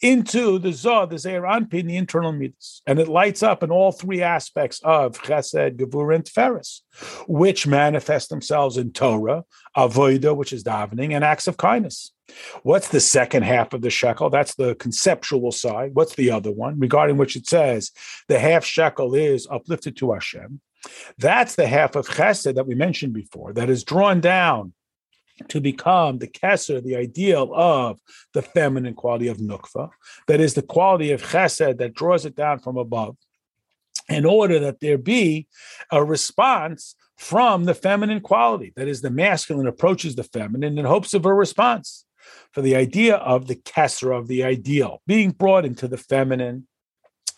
into 0.02 0.60
the 0.60 0.74
Zah, 0.74 1.06
the 1.06 1.18
Zeir 1.18 1.42
Anpin, 1.42 1.88
the 1.88 1.98
internal 1.98 2.32
midas. 2.32 2.82
And 2.86 3.00
it 3.00 3.08
lights 3.08 3.44
up 3.44 3.64
in 3.64 3.72
all 3.72 3.92
three 3.92 4.22
aspects 4.22 4.80
of 4.84 5.22
Chesed, 5.22 5.78
Gevur, 5.78 6.16
and 6.16 6.24
Tiferes, 6.24 6.82
which 7.28 7.68
manifest 7.68 8.30
themselves 8.30 8.78
in 8.78 8.92
Torah, 8.92 9.44
Avoida, 9.76 10.36
which 10.36 10.54
is 10.54 10.64
davening, 10.64 11.14
and 11.14 11.24
acts 11.24 11.48
of 11.48 11.58
kindness. 11.58 12.12
What's 12.64 12.90
the 12.90 13.00
second 13.00 13.44
half 13.44 13.74
of 13.74 13.82
the 13.82 13.90
shekel? 13.90 14.30
That's 14.30 14.56
the 14.56 14.76
conceptual 14.76 15.52
side. 15.52 15.92
What's 15.94 16.16
the 16.16 16.32
other 16.32 16.52
one? 16.52 16.80
Regarding 16.80 17.18
which 17.18 17.36
it 17.36 17.48
says 17.48 17.92
the 18.28 18.40
half 18.40 18.66
shekel 18.66 19.16
is 19.16 19.48
uplifted 19.50 19.96
to 19.98 20.14
Hashem. 20.14 20.60
That's 21.18 21.56
the 21.56 21.68
half 21.68 21.96
of 21.96 22.08
chesed 22.08 22.56
that 22.56 22.68
we 22.68 22.76
mentioned 22.76 23.14
before, 23.14 23.54
that 23.54 23.70
is 23.70 23.84
drawn 23.84 24.22
down 24.22 24.74
to 25.50 25.62
become 25.62 26.17
the 26.17 26.27
kesser, 26.27 26.84
the 26.84 26.96
ideal 26.96 27.53
of 27.53 28.00
the 28.34 28.41
feminine 28.41 28.94
quality 28.94 29.27
of 29.27 29.38
nukva, 29.38 29.89
that 30.27 30.39
is 30.39 30.53
the 30.53 30.62
quality 30.62 31.12
of 31.12 31.22
chesed 31.22 31.77
that 31.77 31.94
draws 31.94 32.25
it 32.25 32.36
down 32.36 32.60
from 32.60 32.77
above, 32.77 33.15
in 34.10 34.25
order 34.25 34.60
that 34.60 34.79
there 34.79 34.98
be 34.98 35.48
a 35.91 36.03
response 36.03 36.96
from 37.17 37.65
the 37.65 37.74
feminine 37.74 38.22
quality, 38.22 38.72
that 38.75 38.88
is 38.88 39.01
the 39.01 39.10
masculine 39.10 39.67
approaches 39.67 40.15
the 40.15 40.24
feminine 40.24 40.77
in 40.77 40.86
hopes 40.86 41.13
of 41.13 41.25
a 41.25 41.34
response. 41.34 42.06
For 42.51 42.62
the 42.62 42.75
idea 42.75 43.15
of 43.15 43.48
the 43.48 43.56
kesser 43.56 44.17
of 44.17 44.27
the 44.27 44.44
ideal 44.44 45.01
being 45.08 45.32
brought 45.32 45.65
into 45.65 45.88
the 45.88 45.98
feminine 45.98 46.67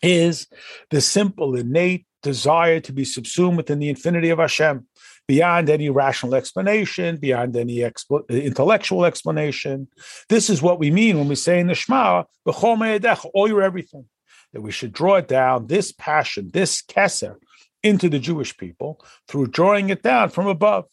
is 0.01 0.47
the 0.89 1.01
simple 1.01 1.55
innate 1.55 2.05
desire 2.23 2.79
to 2.81 2.91
be 2.91 3.05
subsumed 3.05 3.57
within 3.57 3.79
the 3.79 3.89
infinity 3.89 4.29
of 4.29 4.39
Hashem, 4.39 4.87
beyond 5.29 5.69
any 5.69 5.91
rational 5.91 6.33
explanation, 6.33 7.15
beyond 7.17 7.55
any 7.55 7.77
expo- 7.77 8.27
intellectual 8.29 9.05
explanation. 9.05 9.87
This 10.27 10.49
is 10.49 10.59
what 10.59 10.79
we 10.79 10.89
mean 10.89 11.19
when 11.19 11.27
we 11.27 11.35
say 11.35 11.59
in 11.59 11.67
the 11.67 11.75
Shema, 11.75 12.23
all 12.47 13.47
your 13.47 13.61
everything, 13.61 14.05
that 14.53 14.61
we 14.61 14.71
should 14.71 14.91
draw 14.91 15.21
down 15.21 15.67
this 15.67 15.91
passion, 15.91 16.49
this 16.51 16.81
keser, 16.81 17.35
into 17.83 18.09
the 18.09 18.17
Jewish 18.17 18.57
people 18.57 19.05
through 19.27 19.45
drawing 19.45 19.91
it 19.91 20.01
down 20.01 20.29
from 20.29 20.47
above. 20.47 20.85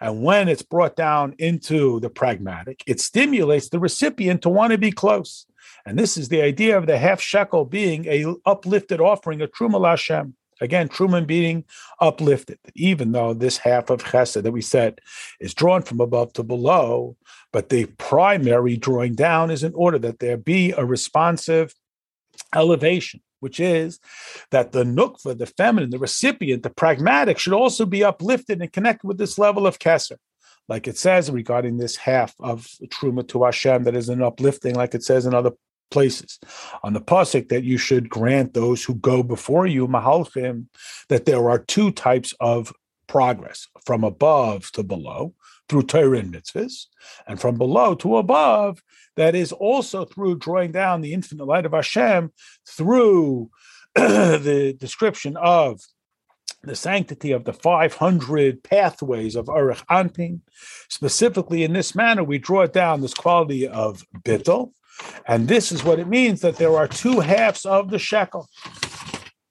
And 0.00 0.22
when 0.22 0.48
it's 0.48 0.62
brought 0.62 0.94
down 0.94 1.34
into 1.40 1.98
the 1.98 2.08
pragmatic, 2.08 2.84
it 2.86 3.00
stimulates 3.00 3.68
the 3.68 3.80
recipient 3.80 4.42
to 4.42 4.48
want 4.48 4.70
to 4.70 4.78
be 4.78 4.92
close. 4.92 5.44
And 5.84 5.98
this 5.98 6.16
is 6.16 6.28
the 6.28 6.40
idea 6.40 6.78
of 6.78 6.86
the 6.86 6.98
half 6.98 7.20
shekel 7.20 7.64
being 7.64 8.06
a 8.06 8.32
uplifted 8.46 9.00
offering, 9.00 9.42
a 9.42 9.48
truma 9.48 9.84
Hashem. 9.84 10.36
Again, 10.62 10.88
Truman 10.88 11.26
being 11.26 11.64
uplifted, 12.00 12.58
even 12.76 13.10
though 13.10 13.34
this 13.34 13.58
half 13.58 13.90
of 13.90 14.04
chesed 14.04 14.42
that 14.42 14.52
we 14.52 14.62
said 14.62 15.00
is 15.40 15.54
drawn 15.54 15.82
from 15.82 16.00
above 16.00 16.32
to 16.34 16.44
below, 16.44 17.16
but 17.52 17.68
the 17.68 17.86
primary 17.98 18.76
drawing 18.76 19.14
down 19.14 19.50
is 19.50 19.64
in 19.64 19.74
order 19.74 19.98
that 19.98 20.20
there 20.20 20.36
be 20.36 20.70
a 20.70 20.84
responsive 20.84 21.74
elevation, 22.54 23.20
which 23.40 23.58
is 23.58 23.98
that 24.52 24.70
the 24.70 24.84
nukva, 24.84 25.36
the 25.36 25.46
feminine, 25.46 25.90
the 25.90 25.98
recipient, 25.98 26.62
the 26.62 26.70
pragmatic 26.70 27.40
should 27.40 27.52
also 27.52 27.84
be 27.84 28.04
uplifted 28.04 28.62
and 28.62 28.72
connected 28.72 29.06
with 29.06 29.18
this 29.18 29.38
level 29.38 29.66
of 29.66 29.80
kesser. 29.80 30.16
Like 30.68 30.86
it 30.86 30.96
says 30.96 31.28
regarding 31.28 31.76
this 31.76 31.96
half 31.96 32.34
of 32.38 32.68
truma 32.86 33.26
to 33.28 33.42
Hashem, 33.44 33.82
that 33.82 33.96
is 33.96 34.08
an 34.08 34.22
uplifting, 34.22 34.76
like 34.76 34.94
it 34.94 35.02
says 35.02 35.26
in 35.26 35.34
other 35.34 35.50
places. 35.92 36.40
On 36.82 36.92
the 36.92 37.00
pasuk 37.00 37.48
that 37.48 37.64
you 37.64 37.78
should 37.78 38.08
grant 38.08 38.54
those 38.54 38.82
who 38.82 38.94
go 38.94 39.22
before 39.22 39.66
you, 39.66 39.86
mahalchim, 39.86 40.66
that 41.08 41.26
there 41.26 41.48
are 41.48 41.58
two 41.58 41.92
types 41.92 42.34
of 42.40 42.72
progress 43.06 43.68
from 43.84 44.02
above 44.04 44.72
to 44.72 44.82
below 44.82 45.34
through 45.68 45.84
Torah 45.84 46.18
and 46.18 46.34
mitzvahs, 46.34 46.86
and 47.26 47.40
from 47.40 47.56
below 47.56 47.94
to 47.96 48.16
above, 48.16 48.82
that 49.16 49.34
is 49.34 49.52
also 49.52 50.04
through 50.04 50.38
drawing 50.38 50.72
down 50.72 51.00
the 51.00 51.14
infinite 51.14 51.44
light 51.44 51.66
of 51.66 51.72
Hashem 51.72 52.32
through 52.66 53.50
the 53.94 54.74
description 54.78 55.36
of 55.36 55.80
the 56.62 56.76
sanctity 56.76 57.32
of 57.32 57.44
the 57.44 57.52
500 57.52 58.62
pathways 58.62 59.34
of 59.36 59.46
Arich 59.46 59.84
Anpin. 59.90 60.40
Specifically, 60.88 61.64
in 61.64 61.72
this 61.72 61.94
manner, 61.94 62.22
we 62.22 62.38
draw 62.38 62.66
down 62.66 63.00
this 63.00 63.14
quality 63.14 63.66
of 63.66 64.04
bittel, 64.24 64.72
and 65.26 65.48
this 65.48 65.72
is 65.72 65.84
what 65.84 65.98
it 65.98 66.08
means 66.08 66.40
that 66.40 66.56
there 66.56 66.76
are 66.76 66.88
two 66.88 67.20
halves 67.20 67.64
of 67.64 67.90
the 67.90 67.98
shekel. 67.98 68.48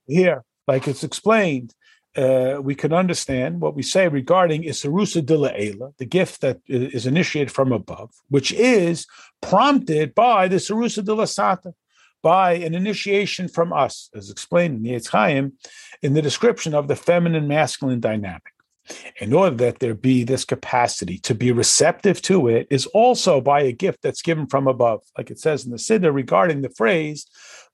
Here, 0.08 0.44
like 0.68 0.88
it's 0.88 1.04
explained, 1.04 1.74
uh, 2.16 2.58
we 2.62 2.76
can 2.76 2.92
understand 2.92 3.62
what 3.62 3.76
we 3.76 3.84
say 3.84 4.08
regarding 4.08 4.64
Isarusa 4.64 5.22
Dila 5.22 5.98
the 5.98 6.06
gift 6.06 6.42
that 6.42 6.60
is 6.68 7.06
initiated 7.06 7.52
from 7.52 7.72
above, 7.72 8.12
which 8.30 8.52
is 8.52 9.08
prompted 9.42 10.14
by 10.14 10.48
the 10.48 10.58
Sarusa 10.58 11.04
Dila 11.04 11.24
Sata, 11.24 11.74
by 12.22 12.54
an 12.54 12.76
initiation 12.76 13.48
from 13.48 13.72
us, 13.72 14.10
as 14.14 14.30
explained 14.30 14.86
in 14.86 14.94
the 14.94 15.10
Chaim, 15.10 15.54
in 16.02 16.14
the 16.14 16.22
description 16.22 16.74
of 16.76 16.88
the 16.88 16.96
feminine 16.96 17.48
masculine 17.48 18.00
dynamic 18.00 18.54
in 19.20 19.34
order 19.34 19.56
that 19.56 19.80
there 19.80 19.94
be 19.94 20.24
this 20.24 20.46
capacity 20.46 21.18
to 21.20 21.36
be 21.36 21.52
receptive 21.52 22.22
to 22.24 22.48
it 22.48 22.68
is 22.70 22.86
also 22.88 23.40
by 23.42 23.62
a 23.62 23.72
gift 23.72 24.02
that's 24.02 24.22
given 24.22 24.48
from 24.48 24.68
above. 24.68 25.02
Like 25.18 25.32
it 25.32 25.40
says 25.40 25.66
in 25.66 25.72
the 25.72 25.78
Siddur 25.78 26.14
regarding 26.14 26.62
the 26.62 26.70
phrase, 26.70 27.28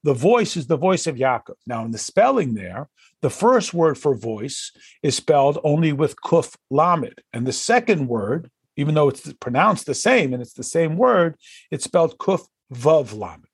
the 0.04 0.14
voice 0.14 0.58
is 0.58 0.68
the 0.68 0.78
voice 0.78 1.08
of 1.08 1.16
Yaakov. 1.16 1.56
Now, 1.66 1.84
in 1.86 1.92
the 1.92 1.98
spelling 1.98 2.54
there, 2.54 2.90
the 3.22 3.30
first 3.30 3.74
word 3.74 3.98
for 3.98 4.16
voice 4.16 4.72
is 5.02 5.16
spelled 5.16 5.58
only 5.64 5.92
with 5.92 6.16
kuf 6.22 6.56
lamed. 6.70 7.22
And 7.34 7.48
the 7.48 7.54
second 7.54 8.08
word, 8.08 8.52
even 8.76 8.94
though 8.94 9.10
it's 9.10 9.32
pronounced 9.34 9.86
the 9.86 9.96
same 9.96 10.34
and 10.34 10.42
it's 10.42 10.54
the 10.54 10.64
same 10.64 10.98
word, 10.98 11.36
it's 11.72 11.86
spelled 11.86 12.18
kuf 12.18 12.46
vav 12.72 13.18
lamed. 13.18 13.46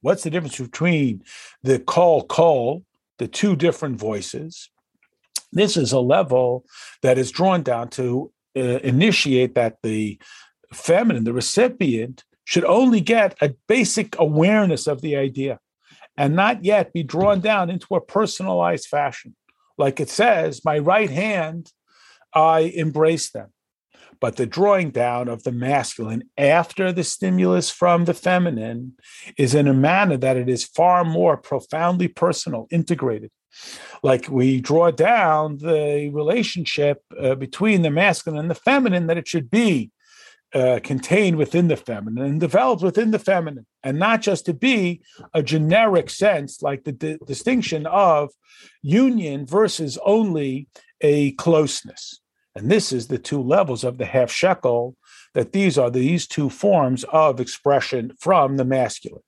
What's 0.00 0.24
the 0.24 0.30
difference 0.30 0.58
between 0.58 1.22
the 1.62 1.78
call 1.78 2.24
call, 2.24 2.84
the 3.18 3.28
two 3.28 3.56
different 3.56 3.98
voices, 3.98 4.68
this 5.54 5.76
is 5.76 5.92
a 5.92 6.00
level 6.00 6.64
that 7.02 7.18
is 7.18 7.30
drawn 7.30 7.62
down 7.62 7.88
to 7.90 8.32
uh, 8.56 8.60
initiate 8.60 9.54
that 9.54 9.78
the 9.82 10.18
feminine, 10.72 11.24
the 11.24 11.32
recipient, 11.32 12.24
should 12.44 12.64
only 12.64 13.00
get 13.00 13.36
a 13.40 13.54
basic 13.68 14.18
awareness 14.18 14.86
of 14.86 15.00
the 15.00 15.16
idea 15.16 15.58
and 16.16 16.36
not 16.36 16.64
yet 16.64 16.92
be 16.92 17.02
drawn 17.02 17.40
down 17.40 17.70
into 17.70 17.94
a 17.94 18.00
personalized 18.00 18.86
fashion. 18.86 19.34
Like 19.78 19.98
it 19.98 20.08
says, 20.08 20.64
my 20.64 20.78
right 20.78 21.10
hand, 21.10 21.72
I 22.32 22.72
embrace 22.74 23.30
them. 23.30 23.48
But 24.20 24.36
the 24.36 24.46
drawing 24.46 24.90
down 24.90 25.28
of 25.28 25.42
the 25.42 25.52
masculine 25.52 26.30
after 26.38 26.92
the 26.92 27.04
stimulus 27.04 27.70
from 27.70 28.04
the 28.04 28.14
feminine 28.14 28.94
is 29.36 29.54
in 29.54 29.66
a 29.66 29.74
manner 29.74 30.16
that 30.16 30.36
it 30.36 30.48
is 30.48 30.64
far 30.64 31.04
more 31.04 31.36
profoundly 31.36 32.08
personal, 32.08 32.68
integrated 32.70 33.30
like 34.02 34.28
we 34.28 34.60
draw 34.60 34.90
down 34.90 35.58
the 35.58 36.10
relationship 36.12 37.02
uh, 37.18 37.34
between 37.34 37.82
the 37.82 37.90
masculine 37.90 38.40
and 38.40 38.50
the 38.50 38.54
feminine 38.54 39.06
that 39.06 39.18
it 39.18 39.28
should 39.28 39.50
be 39.50 39.90
uh, 40.54 40.78
contained 40.84 41.36
within 41.36 41.68
the 41.68 41.76
feminine 41.76 42.24
and 42.24 42.40
developed 42.40 42.82
within 42.82 43.10
the 43.10 43.18
feminine, 43.18 43.66
and 43.82 43.98
not 43.98 44.22
just 44.22 44.46
to 44.46 44.54
be 44.54 45.02
a 45.32 45.42
generic 45.42 46.08
sense 46.08 46.62
like 46.62 46.84
the 46.84 46.92
di- 46.92 47.18
distinction 47.26 47.86
of 47.86 48.30
union 48.82 49.44
versus 49.44 49.98
only 50.04 50.68
a 51.00 51.32
closeness. 51.32 52.20
And 52.54 52.70
this 52.70 52.92
is 52.92 53.08
the 53.08 53.18
two 53.18 53.42
levels 53.42 53.82
of 53.82 53.98
the 53.98 54.06
half 54.06 54.30
shekel, 54.30 54.96
that 55.34 55.52
these 55.52 55.76
are 55.76 55.90
these 55.90 56.28
two 56.28 56.48
forms 56.48 57.04
of 57.04 57.40
expression 57.40 58.12
from 58.20 58.56
the 58.56 58.64
masculine. 58.64 59.22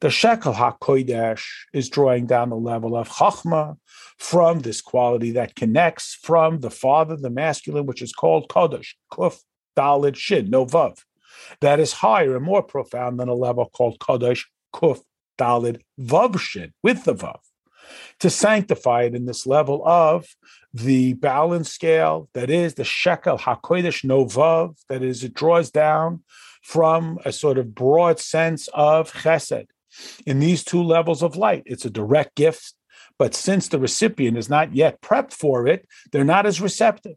The 0.00 0.10
shekel 0.10 0.54
hakodesh 0.54 1.44
is 1.72 1.88
drawing 1.88 2.26
down 2.26 2.50
the 2.50 2.56
level 2.56 2.96
of 2.96 3.08
chachma 3.08 3.76
from 4.18 4.60
this 4.60 4.80
quality 4.80 5.32
that 5.32 5.54
connects 5.54 6.18
from 6.22 6.60
the 6.60 6.70
father, 6.70 7.16
the 7.16 7.30
masculine, 7.30 7.86
which 7.86 8.02
is 8.02 8.12
called 8.12 8.48
kodesh, 8.48 8.94
kuf, 9.12 9.38
dalid, 9.76 10.16
shin, 10.16 10.50
no 10.50 10.66
vav. 10.66 11.02
That 11.60 11.80
is 11.80 11.92
higher 11.92 12.36
and 12.36 12.44
more 12.44 12.62
profound 12.62 13.20
than 13.20 13.28
a 13.28 13.34
level 13.34 13.68
called 13.68 13.98
kodesh, 13.98 14.44
kuf, 14.74 15.00
dalid, 15.38 15.82
vav, 16.00 16.38
shin, 16.38 16.72
with 16.82 17.04
the 17.04 17.14
vav. 17.14 17.38
To 18.20 18.30
sanctify 18.30 19.04
it 19.04 19.14
in 19.14 19.26
this 19.26 19.46
level 19.46 19.86
of 19.86 20.26
the 20.74 21.12
balance 21.14 21.70
scale, 21.70 22.28
that 22.34 22.50
is 22.50 22.74
the 22.74 22.84
shekel 22.84 23.38
hakodesh 23.38 24.02
no 24.04 24.24
vav, 24.24 24.76
that 24.88 25.02
is, 25.02 25.22
it 25.22 25.34
draws 25.34 25.70
down 25.70 26.24
from 26.62 27.18
a 27.24 27.32
sort 27.32 27.58
of 27.58 27.74
broad 27.74 28.18
sense 28.18 28.68
of 28.74 29.12
chesed 29.12 29.66
in 30.26 30.40
these 30.40 30.64
two 30.64 30.82
levels 30.82 31.22
of 31.22 31.36
light. 31.36 31.62
It's 31.66 31.84
a 31.84 31.90
direct 31.90 32.34
gift, 32.34 32.74
but 33.18 33.34
since 33.34 33.68
the 33.68 33.78
recipient 33.78 34.36
is 34.36 34.48
not 34.48 34.74
yet 34.74 35.00
prepped 35.00 35.32
for 35.32 35.66
it, 35.66 35.86
they're 36.12 36.24
not 36.24 36.46
as 36.46 36.60
receptive. 36.60 37.16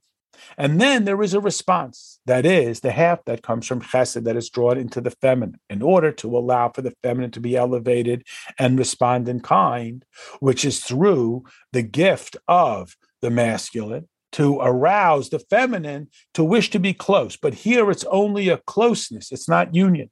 And 0.58 0.80
then 0.80 1.06
there 1.06 1.22
is 1.22 1.34
a 1.34 1.42
response. 1.42 2.20
That 2.26 2.46
is 2.46 2.80
the 2.80 2.92
half 2.92 3.26
that 3.26 3.44
comes 3.44 3.68
from 3.68 3.82
chesed 3.82 4.24
that 4.24 4.38
is 4.38 4.50
drawn 4.50 4.78
into 4.78 5.02
the 5.02 5.12
feminine 5.12 5.60
in 5.70 5.82
order 5.82 6.12
to 6.14 6.38
allow 6.38 6.70
for 6.70 6.82
the 6.82 6.94
feminine 7.04 7.32
to 7.32 7.40
be 7.40 7.56
elevated 7.56 8.24
and 8.58 8.78
respond 8.78 9.28
in 9.28 9.42
kind, 9.42 10.06
which 10.40 10.64
is 10.66 10.80
through 10.80 11.44
the 11.74 11.82
gift 11.82 12.38
of 12.48 12.96
the 13.22 13.30
masculine 13.30 14.08
to 14.32 14.60
arouse 14.62 15.30
the 15.30 15.40
feminine 15.40 16.08
to 16.36 16.44
wish 16.44 16.70
to 16.70 16.80
be 16.80 16.94
close. 16.94 17.36
But 17.36 17.54
here 17.56 17.90
it's 17.90 18.06
only 18.06 18.50
a 18.50 18.58
closeness, 18.58 19.32
it's 19.32 19.50
not 19.50 19.74
union. 19.74 20.10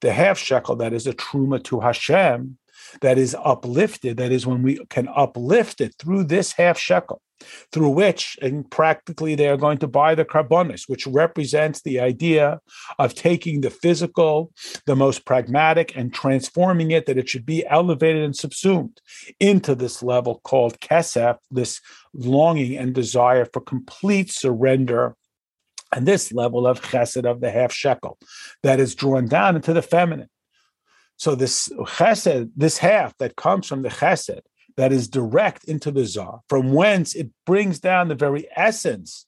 The 0.00 0.12
half 0.12 0.38
shekel 0.38 0.76
that 0.76 0.92
is 0.92 1.06
a 1.06 1.12
truma 1.12 1.62
to 1.64 1.80
Hashem, 1.80 2.58
that 3.00 3.18
is 3.18 3.36
uplifted, 3.44 4.16
that 4.16 4.32
is 4.32 4.46
when 4.46 4.62
we 4.62 4.84
can 4.88 5.08
uplift 5.08 5.80
it 5.80 5.94
through 5.98 6.24
this 6.24 6.52
half 6.52 6.78
shekel, 6.78 7.20
through 7.72 7.90
which, 7.90 8.38
and 8.42 8.68
practically, 8.70 9.34
they 9.34 9.48
are 9.48 9.56
going 9.56 9.78
to 9.78 9.86
buy 9.86 10.14
the 10.14 10.24
korbonos, 10.24 10.88
which 10.88 11.06
represents 11.06 11.82
the 11.82 12.00
idea 12.00 12.60
of 12.98 13.14
taking 13.14 13.60
the 13.60 13.70
physical, 13.70 14.52
the 14.86 14.96
most 14.96 15.24
pragmatic, 15.24 15.96
and 15.96 16.12
transforming 16.12 16.90
it 16.90 17.06
that 17.06 17.18
it 17.18 17.28
should 17.28 17.46
be 17.46 17.66
elevated 17.66 18.22
and 18.22 18.36
subsumed 18.36 19.00
into 19.38 19.74
this 19.74 20.02
level 20.02 20.40
called 20.44 20.80
kesef, 20.80 21.36
this 21.50 21.80
longing 22.14 22.76
and 22.76 22.94
desire 22.94 23.44
for 23.44 23.60
complete 23.60 24.30
surrender 24.30 25.16
and 25.92 26.06
this 26.06 26.32
level 26.32 26.66
of 26.66 26.80
chesed 26.80 27.24
of 27.24 27.40
the 27.40 27.50
half 27.50 27.72
shekel 27.72 28.18
that 28.62 28.80
is 28.80 28.94
drawn 28.94 29.26
down 29.26 29.56
into 29.56 29.72
the 29.72 29.82
feminine. 29.82 30.28
So 31.16 31.34
this 31.34 31.68
chesed, 31.68 32.50
this 32.56 32.78
half 32.78 33.16
that 33.18 33.36
comes 33.36 33.66
from 33.66 33.82
the 33.82 33.88
chesed, 33.90 34.40
that 34.76 34.92
is 34.92 35.08
direct 35.08 35.64
into 35.64 35.90
the 35.90 36.06
Zah, 36.06 36.38
from 36.48 36.72
whence 36.72 37.14
it 37.14 37.30
brings 37.44 37.80
down 37.80 38.08
the 38.08 38.14
very 38.14 38.46
essence 38.56 39.26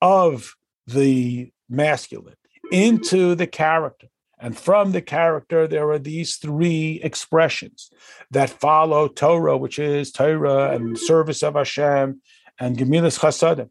of 0.00 0.54
the 0.86 1.50
masculine 1.68 2.36
into 2.70 3.34
the 3.34 3.46
character. 3.46 4.08
And 4.38 4.56
from 4.56 4.92
the 4.92 5.00
character, 5.00 5.66
there 5.66 5.90
are 5.90 5.98
these 5.98 6.36
three 6.36 7.00
expressions 7.02 7.90
that 8.30 8.50
follow 8.50 9.08
Torah, 9.08 9.56
which 9.56 9.78
is 9.78 10.12
Torah 10.12 10.74
and 10.74 10.98
service 10.98 11.42
of 11.42 11.54
Hashem 11.54 12.20
and 12.58 12.76
Gemilas 12.76 13.18
Chasadim. 13.18 13.70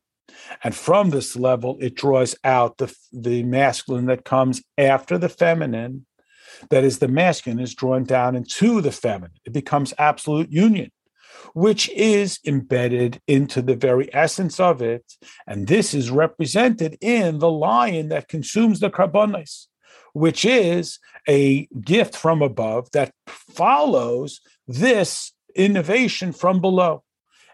And 0.63 0.75
from 0.75 1.09
this 1.09 1.35
level, 1.35 1.77
it 1.81 1.95
draws 1.95 2.35
out 2.43 2.77
the, 2.77 2.93
the 3.11 3.43
masculine 3.43 4.05
that 4.07 4.25
comes 4.25 4.61
after 4.77 5.17
the 5.17 5.29
feminine. 5.29 6.05
That 6.69 6.83
is, 6.83 6.99
the 6.99 7.07
masculine 7.07 7.59
is 7.59 7.73
drawn 7.73 8.03
down 8.03 8.35
into 8.35 8.81
the 8.81 8.91
feminine. 8.91 9.39
It 9.45 9.53
becomes 9.53 9.93
absolute 9.97 10.51
union 10.51 10.91
which 11.53 11.89
is 11.89 12.39
embedded 12.45 13.21
into 13.27 13.61
the 13.61 13.75
very 13.75 14.13
essence 14.13 14.59
of 14.59 14.81
it. 14.81 15.13
And 15.47 15.67
this 15.67 15.93
is 15.93 16.09
represented 16.09 16.97
in 17.01 17.39
the 17.39 17.51
lion 17.51 18.09
that 18.09 18.27
consumes 18.27 18.79
the 18.79 18.89
korbonos, 18.89 19.67
which 20.13 20.45
is 20.45 20.99
a 21.27 21.67
gift 21.81 22.15
from 22.15 22.41
above 22.41 22.89
that 22.91 23.13
follows 23.27 24.41
this 24.67 25.31
innovation 25.55 26.31
from 26.31 26.59
below. 26.59 27.03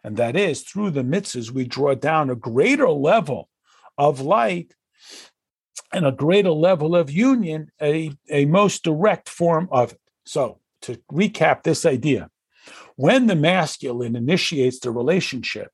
And 0.03 0.17
that 0.17 0.35
is 0.35 0.63
through 0.63 0.91
the 0.91 1.03
mitzvahs, 1.03 1.51
we 1.51 1.65
draw 1.65 1.95
down 1.95 2.29
a 2.29 2.35
greater 2.35 2.89
level 2.89 3.49
of 3.97 4.21
light 4.21 4.73
and 5.91 6.05
a 6.05 6.11
greater 6.11 6.51
level 6.51 6.95
of 6.95 7.11
union, 7.11 7.71
a, 7.81 8.11
a 8.29 8.45
most 8.45 8.83
direct 8.83 9.27
form 9.27 9.67
of 9.71 9.93
it. 9.93 10.01
So, 10.25 10.59
to 10.83 10.95
recap 11.11 11.63
this 11.63 11.85
idea, 11.85 12.29
when 12.95 13.27
the 13.27 13.35
masculine 13.35 14.15
initiates 14.15 14.79
the 14.79 14.91
relationship, 14.91 15.71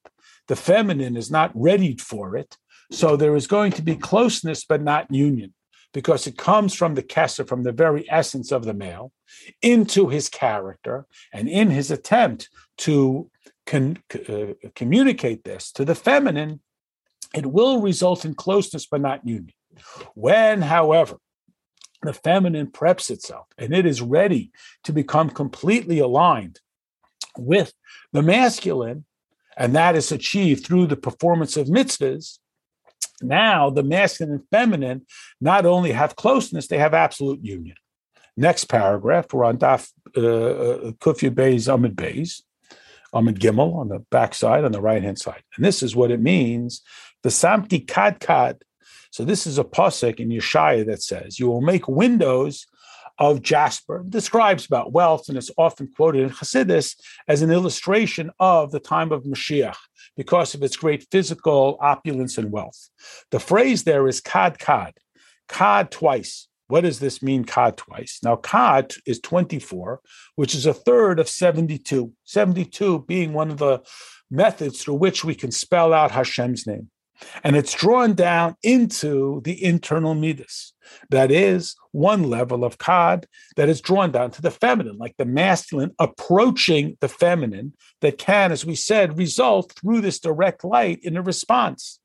the 0.48 0.56
feminine 0.56 1.18
is 1.18 1.32
not 1.32 1.52
ready 1.54 1.98
for 1.98 2.36
it. 2.36 2.58
So 2.92 3.16
there 3.16 3.36
is 3.36 3.48
going 3.48 3.72
to 3.74 3.82
be 3.82 3.96
closeness, 3.96 4.64
but 4.64 4.82
not 4.82 5.12
union, 5.12 5.54
because 5.94 6.28
it 6.28 6.38
comes 6.38 6.76
from 6.76 6.96
the 6.96 7.04
kesser, 7.04 7.48
from 7.48 7.64
the 7.64 7.72
very 7.72 8.10
essence 8.12 8.52
of 8.52 8.66
the 8.66 8.74
male, 8.74 9.12
into 9.62 10.10
his 10.10 10.30
character, 10.30 11.06
and 11.34 11.50
in 11.50 11.72
his 11.72 11.90
attempt 11.92 12.50
to 12.80 13.30
con- 13.66 13.98
uh, 14.30 14.54
communicate 14.76 15.44
this 15.44 15.72
to 15.74 15.86
the 15.86 15.96
feminine, 15.96 16.62
it 17.34 17.46
will 17.46 17.82
result 17.82 18.26
in 18.26 18.34
closeness, 18.36 18.86
but 18.86 19.02
not 19.02 19.28
union. 19.28 19.54
When, 20.14 20.62
however, 20.62 21.18
the 22.02 22.14
feminine 22.14 22.68
preps 22.68 23.10
itself 23.10 23.48
and 23.58 23.74
it 23.74 23.86
is 23.86 24.02
ready 24.02 24.52
to 24.84 24.94
become 24.94 25.30
completely 25.30 26.00
aligned 26.00 26.60
with 27.38 27.74
the 28.14 28.22
masculine, 28.22 29.06
and 29.58 29.76
that 29.76 29.96
is 29.96 30.12
achieved 30.12 30.66
through 30.66 30.88
the 30.88 30.98
performance 30.98 31.58
of 31.58 31.68
mitzvahs, 31.68 32.40
now 33.22 33.70
the 33.70 33.84
masculine 33.84 34.36
and 34.36 34.44
feminine 34.52 35.06
not 35.42 35.66
only 35.66 35.92
have 35.92 36.16
closeness, 36.16 36.68
they 36.68 36.78
have 36.78 36.94
absolute 36.94 37.44
union. 37.44 37.76
Next 38.38 38.66
paragraph, 38.66 39.34
we're 39.34 39.46
on 39.46 39.58
Daf 39.58 39.90
uh, 40.18 40.22
uh 40.22 40.92
Kufya 40.92 41.32
Beis 41.32 41.74
Amid 41.74 41.96
Beis, 41.96 42.42
Um, 43.16 43.28
Amid 43.28 43.40
Gimel 43.40 43.76
on 43.76 43.88
the 43.88 44.00
back 44.12 44.34
side, 44.34 44.66
on 44.66 44.72
the 44.72 44.82
right 44.82 45.02
hand 45.02 45.18
side. 45.18 45.42
And 45.56 45.66
this 45.66 45.82
is 45.82 45.96
what 45.96 46.12
it 46.12 46.22
means. 46.22 46.82
Vesamti 47.24 47.88
Kad 47.88 48.20
Kad. 48.20 48.62
So 49.12 49.24
this 49.24 49.48
is 49.48 49.58
a 49.58 49.64
pasuk 49.64 50.20
in 50.20 50.30
Yeshaya 50.30 50.86
that 50.88 51.02
says, 51.02 51.40
You 51.40 51.48
will 51.48 51.62
make 51.62 51.88
windows 51.88 52.66
of 53.18 53.42
jasper 53.42 54.04
describes 54.10 54.66
about 54.66 54.92
wealth, 54.92 55.30
and 55.30 55.38
it's 55.38 55.52
often 55.58 55.90
quoted 55.96 56.24
in 56.24 56.30
Hasidus 56.30 56.96
as 57.28 57.42
an 57.42 57.52
illustration 57.52 58.30
of 58.40 58.72
the 58.72 58.80
time 58.80 59.12
of 59.12 59.24
Mashiach 59.24 59.78
because 60.18 60.54
of 60.54 60.64
its 60.64 60.76
great 60.76 61.08
physical 61.12 61.78
opulence 61.80 62.38
and 62.38 62.52
wealth. 62.52 62.90
The 63.32 63.40
phrase 63.40 63.84
there 63.84 64.08
is 64.08 64.20
kad 64.20 64.60
kad, 64.60 64.94
kad 65.48 65.92
twice. 65.92 66.48
What 66.68 66.82
does 66.82 67.00
this 67.00 67.22
mean, 67.22 67.46
kad 67.46 67.78
twice? 67.78 68.20
Now, 68.24 68.38
kad 68.38 68.94
is 69.06 69.20
24, 69.20 70.02
which 70.36 70.56
is 70.56 70.66
a 70.66 70.74
third 70.74 71.20
of 71.20 71.30
72, 71.30 72.12
72 72.24 73.00
being 73.08 73.34
one 73.34 73.52
of 73.52 73.58
the 73.58 73.82
methods 74.32 74.82
through 74.82 74.96
which 74.96 75.24
we 75.24 75.36
can 75.36 75.52
spell 75.52 75.94
out 75.94 76.12
Hashem's 76.12 76.66
name. 76.66 76.90
And 77.44 77.56
it's 77.56 77.74
drawn 77.74 78.14
down 78.14 78.56
into 78.62 79.42
the 79.46 79.64
internal 79.64 80.16
midas. 80.16 80.74
That 81.10 81.32
is 81.32 81.76
one 81.92 82.24
level 82.24 82.66
of 82.66 82.78
kad 82.78 83.26
that 83.56 83.70
is 83.70 83.80
drawn 83.80 84.12
down 84.12 84.32
to 84.32 84.42
the 84.42 84.52
feminine, 84.52 84.98
like 84.98 85.16
the 85.18 85.26
masculine 85.26 85.92
approaching 85.98 86.98
the 87.00 87.08
feminine, 87.08 87.74
that 88.02 88.18
can, 88.18 88.52
as 88.52 88.66
we 88.66 88.76
said, 88.76 89.18
result 89.18 89.74
through 89.74 90.02
this 90.02 90.20
direct 90.20 90.64
light 90.66 91.00
in 91.04 91.16
a 91.16 91.22
response, 91.22 92.00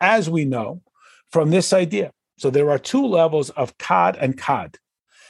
as 0.00 0.28
we 0.28 0.44
know 0.44 0.82
from 1.30 1.50
this 1.50 1.72
idea. 1.72 2.10
So 2.38 2.50
there 2.50 2.70
are 2.70 2.78
two 2.78 3.04
levels 3.04 3.50
of 3.50 3.76
kad 3.78 4.16
and 4.16 4.38
kad, 4.38 4.78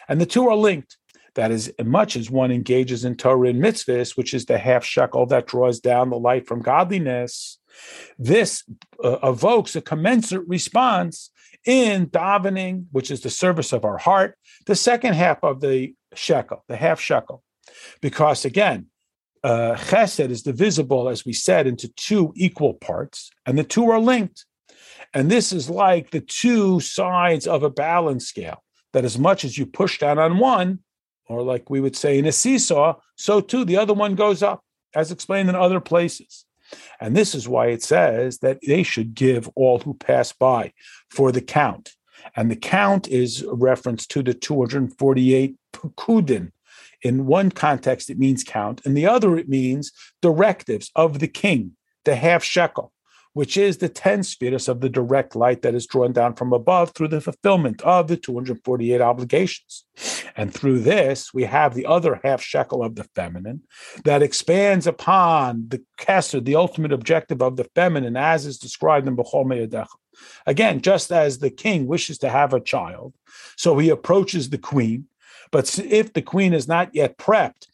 and 0.09 0.21
the 0.21 0.27
two 0.27 0.49
are 0.49 0.57
linked. 0.57 0.97
That 1.35 1.51
is, 1.51 1.73
much 1.85 2.16
as 2.16 2.31
one 2.31 2.51
engages 2.51 3.05
in 3.05 3.16
Torah 3.16 3.51
and 3.51 3.62
mitzvahs, 3.62 4.16
which 4.16 4.35
is 4.35 4.47
the 4.47 4.59
half 4.59 4.85
shekel 4.85 5.27
that 5.27 5.47
draws 5.47 5.79
down 5.79 6.11
the 6.11 6.18
light 6.18 6.49
from 6.49 6.61
godliness, 6.62 7.59
this 8.18 8.64
uh, 9.03 9.18
evokes 9.23 9.77
a 9.77 9.81
commensurate 9.81 10.49
response 10.49 11.31
in 11.64 12.07
davening, 12.07 12.87
which 12.92 13.11
is 13.11 13.21
the 13.21 13.31
service 13.31 13.73
of 13.73 13.85
our 13.85 13.99
heart, 13.99 14.37
the 14.66 14.75
second 14.75 15.14
half 15.14 15.42
of 15.44 15.61
the 15.61 15.94
shekel, 16.14 16.64
the 16.68 16.77
half 16.77 17.01
shekel. 17.01 17.42
Because 18.01 18.44
again, 18.44 18.87
uh, 19.44 19.77
chesed 19.77 20.31
is 20.31 20.42
divisible, 20.42 21.09
as 21.09 21.25
we 21.25 21.33
said, 21.33 21.66
into 21.66 21.88
two 21.88 22.33
equal 22.37 22.75
parts, 22.75 23.31
and 23.47 23.57
the 23.57 23.64
two 23.64 23.88
are 23.90 24.01
linked. 24.01 24.44
And 25.14 25.31
this 25.31 25.53
is 25.53 25.71
like 25.71 26.11
the 26.11 26.21
two 26.21 26.81
sides 26.81 27.47
of 27.47 27.62
a 27.62 27.71
balance 27.71 28.27
scale, 28.27 28.62
that 28.92 29.05
as 29.05 29.18
much 29.18 29.44
as 29.44 29.57
you 29.57 29.66
push 29.66 29.99
down 29.99 30.18
on 30.18 30.38
one, 30.38 30.81
or 31.27 31.42
like 31.42 31.71
we 31.71 31.81
would 31.81 31.97
say 31.97 32.18
in 32.18 32.27
a 32.27 32.33
seesaw, 32.33 32.94
so 33.16 33.40
too 33.40 33.64
the 33.64 33.77
other 33.77 33.94
one 33.94 34.14
goes 34.14 34.42
up, 34.42 34.62
as 34.94 35.11
explained 35.11 35.49
in 35.49 35.55
other 35.55 35.81
places. 35.81 36.44
And 37.01 37.16
this 37.16 37.35
is 37.35 37.49
why 37.49 37.68
it 37.68 37.83
says 37.83 38.38
that 38.38 38.59
they 38.66 38.83
should 38.83 39.14
give 39.14 39.49
all 39.55 39.79
who 39.79 39.94
pass 39.94 40.33
by 40.33 40.73
for 41.11 41.33
the 41.33 41.40
count. 41.40 41.94
And 42.37 42.51
the 42.51 42.57
count 42.57 43.09
is 43.09 43.42
a 43.42 43.55
reference 43.55 44.07
to 44.09 44.23
the 44.23 44.35
248 44.35 45.57
pekudin. 45.73 46.53
In 47.03 47.27
one 47.27 47.51
context, 47.51 48.11
it 48.11 48.18
means 48.18 48.44
count. 48.44 48.85
In 48.85 48.94
the 48.94 49.07
other, 49.07 49.38
it 49.38 49.49
means 49.49 49.92
directives 50.21 50.90
of 50.94 51.21
the 51.21 51.29
king, 51.29 51.77
the 52.05 52.16
half 52.16 52.42
shekel 52.42 52.92
which 53.38 53.57
is 53.57 53.77
the 53.77 53.88
10 53.88 54.24
spheres 54.24 54.66
of 54.66 54.81
the 54.81 54.88
direct 54.88 55.37
light 55.37 55.62
that 55.62 55.72
is 55.72 55.87
drawn 55.87 56.12
down 56.12 56.35
from 56.35 56.53
above 56.53 56.90
through 56.90 57.07
the 57.07 57.20
fulfillment 57.20 57.81
of 57.83 58.09
the 58.09 58.16
248 58.16 59.01
obligations. 59.01 59.85
And 60.35 60.53
through 60.53 60.81
this, 60.81 61.33
we 61.33 61.44
have 61.44 61.72
the 61.72 61.87
other 61.87 62.18
half 62.24 62.42
shekel 62.42 62.83
of 62.83 62.96
the 62.96 63.05
feminine 63.14 63.62
that 64.05 64.24
expands 64.24 64.88
upon 64.88 65.68
the 65.68 65.85
kesser, 65.96 66.44
the 66.44 66.57
ultimate 66.57 66.92
objective 66.92 67.40
of 67.40 67.55
the 67.55 67.70
feminine, 67.77 68.16
as 68.16 68.44
is 68.44 68.59
described 68.59 69.07
in 69.07 69.16
Bechol 69.16 69.46
Me'adecha. 69.46 69.87
Again, 70.44 70.81
just 70.81 71.12
as 71.12 71.38
the 71.38 71.51
king 71.51 71.87
wishes 71.87 72.18
to 72.18 72.31
have 72.31 72.53
a 72.53 72.61
child, 72.61 73.14
so 73.57 73.79
he 73.79 73.88
approaches 73.88 74.51
the 74.51 74.59
queen. 74.59 75.05
But 75.53 75.79
if 75.79 76.12
the 76.12 76.22
queen 76.22 76.55
is 76.55 76.66
not 76.66 76.92
yet 76.92 77.18
prepped, 77.18 77.68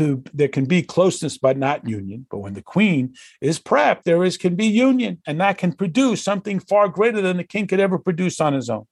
to 0.00 0.24
there 0.32 0.48
can 0.48 0.64
be 0.64 0.82
closeness 0.82 1.36
but 1.36 1.58
not 1.58 1.86
union. 1.86 2.26
But 2.30 2.38
when 2.38 2.54
the 2.54 2.62
queen 2.62 3.14
is 3.40 3.60
prepped 3.60 4.04
there 4.04 4.24
is 4.24 4.36
can 4.38 4.56
be 4.56 4.66
union 4.66 5.20
and 5.26 5.40
that 5.40 5.58
can 5.58 5.72
produce 5.72 6.22
something 6.22 6.58
far 6.58 6.88
greater 6.88 7.20
than 7.20 7.36
the 7.36 7.44
king 7.44 7.66
could 7.66 7.80
ever 7.80 7.98
produce 7.98 8.40
on 8.40 8.54
his 8.54 8.70
own. 8.70 8.86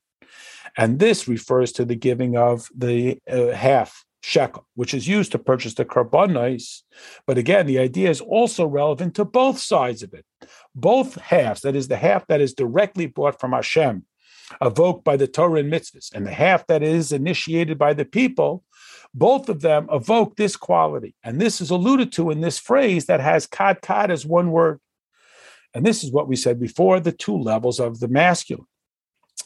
And 0.76 0.98
this 0.98 1.26
refers 1.26 1.72
to 1.72 1.84
the 1.86 1.96
giving 1.96 2.36
of 2.36 2.68
the 2.76 3.18
uh, 3.30 3.48
half 3.48 4.04
shekel 4.20 4.66
which 4.74 4.92
is 4.92 5.08
used 5.08 5.32
to 5.32 5.38
purchase 5.38 5.74
the 5.74 5.84
korbonos 5.84 6.82
but 7.24 7.38
again 7.38 7.66
the 7.66 7.78
idea 7.78 8.10
is 8.10 8.20
also 8.20 8.66
relevant 8.66 9.14
to 9.14 9.24
both 9.24 9.58
sides 9.58 10.02
of 10.02 10.12
it. 10.12 10.26
Both 10.74 11.14
halves 11.14 11.62
that 11.62 11.74
is 11.74 11.88
the 11.88 11.96
half 11.96 12.26
that 12.26 12.40
is 12.40 12.52
directly 12.52 13.06
bought 13.06 13.40
from 13.40 13.52
hashem 13.52 14.04
evoked 14.62 15.04
by 15.04 15.16
the 15.16 15.26
Torah 15.26 15.60
and 15.60 15.72
mitzvahs, 15.72 16.12
and 16.14 16.26
the 16.26 16.32
half 16.32 16.66
that 16.68 16.82
is 16.82 17.12
initiated 17.12 17.78
by 17.78 17.92
the 17.92 18.04
people, 18.04 18.64
both 19.14 19.48
of 19.48 19.60
them 19.60 19.88
evoke 19.90 20.36
this 20.36 20.56
quality. 20.56 21.14
And 21.24 21.40
this 21.40 21.60
is 21.60 21.70
alluded 21.70 22.12
to 22.12 22.30
in 22.30 22.40
this 22.40 22.58
phrase 22.58 23.06
that 23.06 23.20
has 23.20 23.46
kad 23.46 23.80
kad 23.80 24.10
as 24.10 24.26
one 24.26 24.50
word. 24.50 24.80
And 25.74 25.84
this 25.84 26.02
is 26.02 26.12
what 26.12 26.28
we 26.28 26.36
said 26.36 26.60
before 26.60 27.00
the 27.00 27.12
two 27.12 27.36
levels 27.36 27.78
of 27.80 28.00
the 28.00 28.08
masculine. 28.08 28.66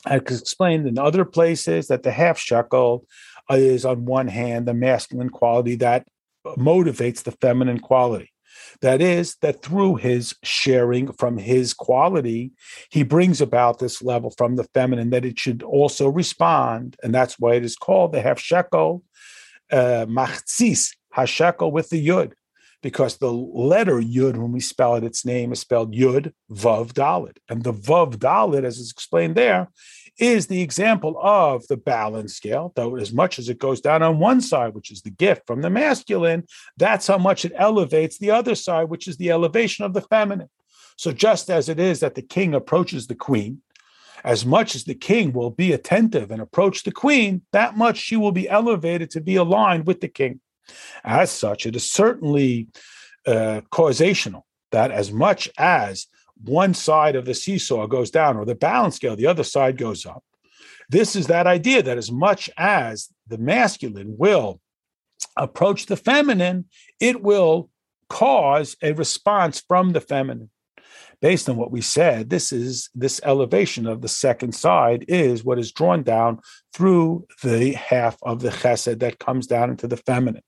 I 0.07 0.17
explained 0.17 0.87
in 0.87 0.99
other 0.99 1.25
places 1.25 1.89
that 1.89 2.03
the 2.03 2.11
half 2.11 2.39
shekel 2.39 3.07
is, 3.51 3.85
on 3.85 4.05
one 4.05 4.29
hand, 4.29 4.67
the 4.67 4.75
masculine 4.75 5.31
quality 5.31 5.77
that 5.77 6.07
motivates 6.47 7.23
the 7.23 7.33
feminine 7.33 7.79
quality. 7.79 8.31
That 8.81 9.01
is, 9.01 9.37
that 9.43 9.63
through 9.63 9.97
his 9.97 10.35
sharing 10.43 11.13
from 11.13 11.39
his 11.39 11.73
quality, 11.73 12.53
he 12.91 13.03
brings 13.03 13.41
about 13.41 13.79
this 13.79 14.03
level 14.03 14.33
from 14.37 14.57
the 14.57 14.65
feminine 14.75 15.11
that 15.11 15.25
it 15.25 15.39
should 15.39 15.63
also 15.63 16.09
respond. 16.09 16.97
And 17.03 17.15
that's 17.15 17.39
why 17.39 17.55
it 17.55 17.65
is 17.65 17.77
called 17.77 18.13
the 18.13 18.23
half 18.23 18.41
shekel, 18.41 19.03
Uh, 19.73 20.07
machzis, 20.07 20.95
hashekel 21.17 21.73
with 21.73 21.89
the 21.89 22.07
yud, 22.07 22.33
because 22.83 23.17
the 23.17 23.33
letter 23.33 24.01
yud, 24.01 24.37
when 24.37 24.53
we 24.53 24.61
spell 24.61 24.97
it, 24.97 25.05
its 25.05 25.25
name 25.25 25.51
is 25.53 25.61
spelled 25.61 25.95
yud, 25.95 26.33
vav, 26.51 26.93
dalit. 26.93 27.39
And 27.49 27.65
the 27.65 27.73
vav, 27.73 28.17
dalit, 28.17 28.65
as 28.65 28.79
is 28.79 28.91
explained 28.91 29.35
there, 29.35 29.71
is 30.19 30.47
the 30.47 30.61
example 30.61 31.19
of 31.23 31.67
the 31.69 31.77
balance 31.77 32.35
scale, 32.35 32.73
though 32.77 32.97
as 32.97 33.13
much 33.13 33.39
as 33.39 33.49
it 33.49 33.59
goes 33.59 33.81
down 33.81 34.03
on 34.03 34.19
one 34.19 34.41
side, 34.43 34.75
which 34.75 34.91
is 34.91 35.03
the 35.03 35.11
gift 35.11 35.47
from 35.47 35.63
the 35.63 35.71
masculine, 35.71 36.45
that's 36.77 37.07
how 37.07 37.19
much 37.19 37.45
it 37.47 37.53
elevates 37.57 38.19
the 38.19 38.31
other 38.31 38.55
side, 38.55 38.91
which 38.91 39.09
is 39.09 39.17
the 39.17 39.31
elevation 39.31 39.85
of 39.85 39.95
the 39.95 40.03
feminine. 40.03 40.51
So 40.97 41.13
just 41.13 41.51
as 41.51 41.69
it 41.69 41.81
is 41.81 42.01
that 42.01 42.15
the 42.15 42.23
king 42.23 42.55
approaches 42.55 43.07
the 43.07 43.15
queen, 43.15 43.63
as 44.25 44.47
much 44.47 44.75
as 44.75 44.85
the 44.85 44.95
king 44.95 45.33
will 45.33 45.51
be 45.51 45.73
attentive 45.73 46.31
and 46.31 46.41
approach 46.41 46.83
the 46.83 46.93
queen, 46.93 47.43
that 47.53 47.77
much 47.77 47.99
she 47.99 48.17
will 48.17 48.33
be 48.33 48.49
elevated 48.49 49.11
to 49.11 49.21
be 49.21 49.37
aligned 49.37 49.87
with 49.87 50.01
the 50.01 50.09
king. 50.09 50.41
As 51.05 51.31
such, 51.31 51.67
it 51.67 51.75
is 51.75 51.91
certainly 51.91 52.69
uh, 53.27 53.63
causational 53.71 54.43
that 54.71 54.91
as 54.91 55.13
much 55.13 55.49
as 55.59 56.07
one 56.43 56.75
side 56.75 57.17
of 57.17 57.25
the 57.25 57.35
seesaw 57.35 57.87
goes 57.87 58.11
down 58.11 58.37
or 58.37 58.45
the 58.45 58.55
balance 58.55 58.97
scale, 58.97 59.17
the 59.17 59.27
other 59.27 59.45
side 59.45 59.77
goes 59.77 60.07
up. 60.07 60.25
This 60.89 61.15
is 61.17 61.29
that 61.29 61.47
idea 61.47 61.83
that 61.83 61.99
as 61.99 62.11
much 62.11 62.51
as 62.57 63.09
the 63.29 63.39
masculine 63.39 64.17
will 64.19 64.61
approach 65.37 65.87
the 65.87 65.97
feminine, 65.97 66.67
it 67.01 67.23
will 67.23 67.71
cause 68.09 68.77
a 68.83 68.93
response 68.93 69.63
from 69.67 69.93
the 69.93 70.01
feminine. 70.01 70.51
Based 71.23 71.49
on 71.49 71.57
what 71.57 71.71
we 71.71 71.81
said, 71.81 72.31
this 72.31 72.53
is 72.53 72.91
this 72.97 73.21
elevation 73.23 73.87
of 73.87 74.01
the 74.03 74.09
second 74.09 74.57
side 74.57 75.05
is 75.07 75.45
what 75.45 75.59
is 75.59 75.71
drawn 75.71 76.03
down 76.03 76.41
through 76.75 77.29
the 77.45 77.75
half 77.75 78.17
of 78.23 78.41
the 78.41 78.49
chesed 78.49 78.99
that 78.99 79.21
comes 79.21 79.47
down 79.47 79.71
into 79.71 79.87
the 79.87 79.97
feminine. 79.97 80.43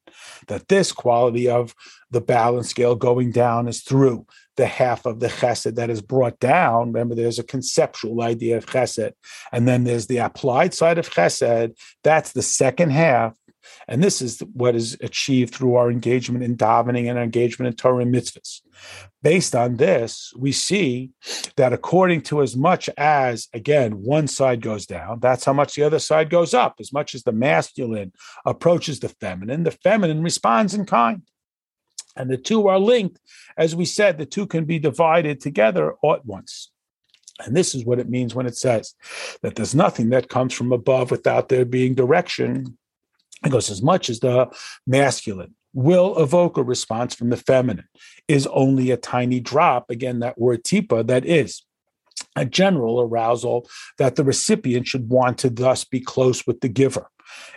That 0.49 0.67
this 0.67 0.91
quality 0.91 1.49
of 1.49 1.77
the 2.11 2.21
balance 2.21 2.71
scale 2.71 2.97
going 2.97 3.31
down 3.31 3.69
is 3.69 3.83
through 3.83 4.27
the 4.57 4.67
half 4.67 5.07
of 5.07 5.21
the 5.21 5.29
chesed 5.29 5.77
that 5.77 5.91
is 5.91 6.03
brought 6.03 6.41
down. 6.41 6.89
Remember, 6.89 7.15
there's 7.15 7.39
a 7.39 7.45
conceptual 7.45 8.23
idea 8.23 8.57
of 8.57 8.67
chesed, 8.67 9.13
and 9.53 9.69
then 9.69 9.85
there's 9.85 10.09
the 10.09 10.19
applied 10.19 10.75
side 10.75 10.99
of 10.99 11.09
chesed. 11.09 11.77
That's 12.03 12.33
the 12.33 12.43
second 12.43 12.91
half. 12.91 13.37
And 13.89 14.03
this 14.03 14.23
is 14.23 14.41
what 14.53 14.75
is 14.75 14.97
achieved 15.01 15.55
through 15.55 15.77
our 15.77 15.91
engagement 15.91 16.45
in 16.45 16.57
davening 16.57 17.09
and 17.09 17.19
our 17.19 17.25
engagement 17.25 17.69
in 17.69 17.77
Torah 17.77 18.03
and 18.03 18.15
mitzvahs. 18.15 18.61
Based 19.23 19.55
on 19.55 19.77
this, 19.77 20.33
we 20.37 20.53
see 20.53 21.11
that 21.57 21.73
according 21.73 22.23
to 22.23 22.43
as 22.43 22.57
much 22.57 22.91
as, 22.97 23.49
again, 23.53 24.03
one 24.03 24.27
side 24.27 24.61
goes 24.61 24.87
down, 24.87 25.21
that's 25.21 25.45
how 25.45 25.53
much 25.53 25.75
the 25.75 25.83
other 25.83 25.99
side 25.99 26.31
goes 26.31 26.55
up. 26.55 26.77
As 26.81 26.93
much 26.93 27.15
as 27.15 27.23
the 27.23 27.33
masculine 27.33 28.13
approaches 28.45 29.01
the 29.01 29.09
feminine, 29.09 29.63
the 29.65 29.71
feminine 29.71 30.23
responds 30.23 30.75
in 30.75 30.87
kind. 30.87 31.23
And 32.17 32.31
the 32.31 32.37
two 32.37 32.69
are 32.69 32.79
linked. 32.79 33.19
As 33.57 33.75
we 33.75 33.85
said, 33.85 34.19
the 34.19 34.27
two 34.27 34.47
can 34.47 34.65
be 34.65 34.79
divided 34.79 35.41
together 35.41 35.95
at 36.05 36.25
once. 36.25 36.71
And 37.41 37.57
this 37.57 37.75
is 37.75 37.85
what 37.85 37.99
it 37.99 38.09
means 38.09 38.35
when 38.35 38.47
it 38.47 38.57
says 38.57 38.95
that 39.43 39.57
there's 39.57 39.75
nothing 39.75 40.11
that 40.11 40.29
comes 40.29 40.55
from 40.55 40.73
above 40.73 41.11
without 41.11 41.49
there 41.49 41.65
being 41.65 41.95
direction. 41.95 42.79
It 43.45 43.51
goes 43.51 43.71
as 43.71 43.83
much 43.83 44.09
as 44.09 44.21
the 44.21 44.49
masculine 44.87 45.55
will 45.75 46.17
evoke 46.23 46.57
a 46.57 46.63
response 46.63 47.15
from 47.15 47.31
the 47.31 47.37
feminine 47.37 47.89
is 48.29 48.47
only 48.47 48.91
a 48.91 48.97
tiny 48.97 49.41
drop. 49.41 49.91
Again, 49.91 50.21
that 50.21 50.39
word 50.39 50.63
tipa, 50.63 51.07
that 51.07 51.27
is 51.27 51.63
a 52.37 52.45
general 52.45 53.01
arousal 53.01 53.69
that 53.99 54.17
the 54.17 54.25
recipient 54.25 54.87
should 54.87 55.09
want 55.09 55.39
to 55.39 55.51
thus 55.51 55.85
be 55.85 56.01
close 56.01 56.47
with 56.47 56.61
the 56.61 56.69
giver 56.69 57.09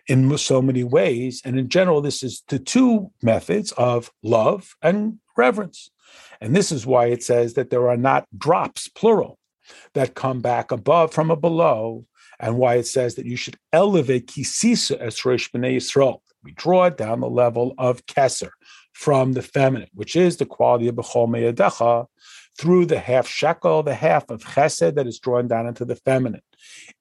in 0.08 0.36
so 0.38 0.62
many 0.62 0.84
ways. 0.84 1.42
And 1.46 1.60
in 1.60 1.70
general, 1.70 2.02
this 2.02 2.24
is 2.24 2.44
the 2.48 2.60
two 2.60 3.12
methods 3.22 3.72
of 3.74 4.12
love 4.24 4.76
and 4.82 5.20
reverence. 5.36 5.92
And 6.42 6.56
this 6.56 6.72
is 6.72 6.86
why 6.86 7.08
it 7.08 7.24
says 7.24 7.54
that 7.54 7.70
there 7.70 7.90
are 7.90 7.98
not 7.98 8.28
drops, 8.38 8.88
plural, 8.88 9.38
that 9.94 10.16
come 10.16 10.40
back 10.40 10.72
above 10.72 11.14
from 11.14 11.30
a 11.30 11.36
below, 11.36 12.06
and 12.40 12.58
why 12.58 12.76
it 12.76 12.88
says 12.88 13.16
that 13.16 13.26
you 13.26 13.36
should 13.36 13.58
elevate 13.74 14.28
kisisa 14.28 14.98
as 15.00 15.24
Rosh 15.26 15.50
Yisrael. 15.52 16.20
We 16.44 16.52
draw 16.52 16.86
it 16.86 16.98
down 16.98 17.20
the 17.20 17.30
level 17.30 17.74
of 17.78 18.06
keser 18.06 18.52
from 18.94 19.34
the 19.34 19.42
feminine, 19.42 19.90
which 19.94 20.16
is 20.16 20.38
the 20.38 20.46
quality 20.46 20.88
of 20.88 20.96
Bechol 20.96 21.28
Meyadecha, 21.28 22.08
through 22.58 22.86
the 22.86 23.00
half 23.00 23.28
shekel, 23.28 23.84
the 23.84 23.94
half 23.94 24.30
of 24.30 24.44
chesed 24.44 24.96
that 24.96 25.08
is 25.08 25.20
drawn 25.20 25.48
down 25.48 25.68
into 25.68 25.86
the 25.86 25.96
feminine, 25.96 26.42